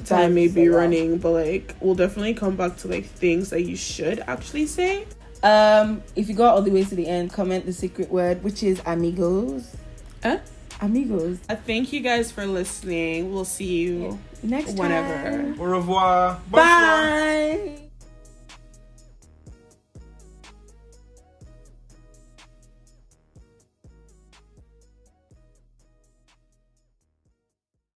[0.07, 3.76] time may be running, but like we'll definitely come back to like things that you
[3.76, 5.07] should actually say.
[5.44, 8.62] Um, if you got all the way to the end, comment the secret word, which
[8.62, 9.76] is amigos.
[10.22, 10.38] Eh?
[10.85, 11.39] Amigos.
[11.49, 13.32] Uh, thank you guys for listening.
[13.32, 15.14] We'll see you Next whenever.
[15.30, 15.61] time.
[15.61, 16.41] Au revoir.
[16.51, 16.61] Bonsoir.
[16.61, 17.78] Bye.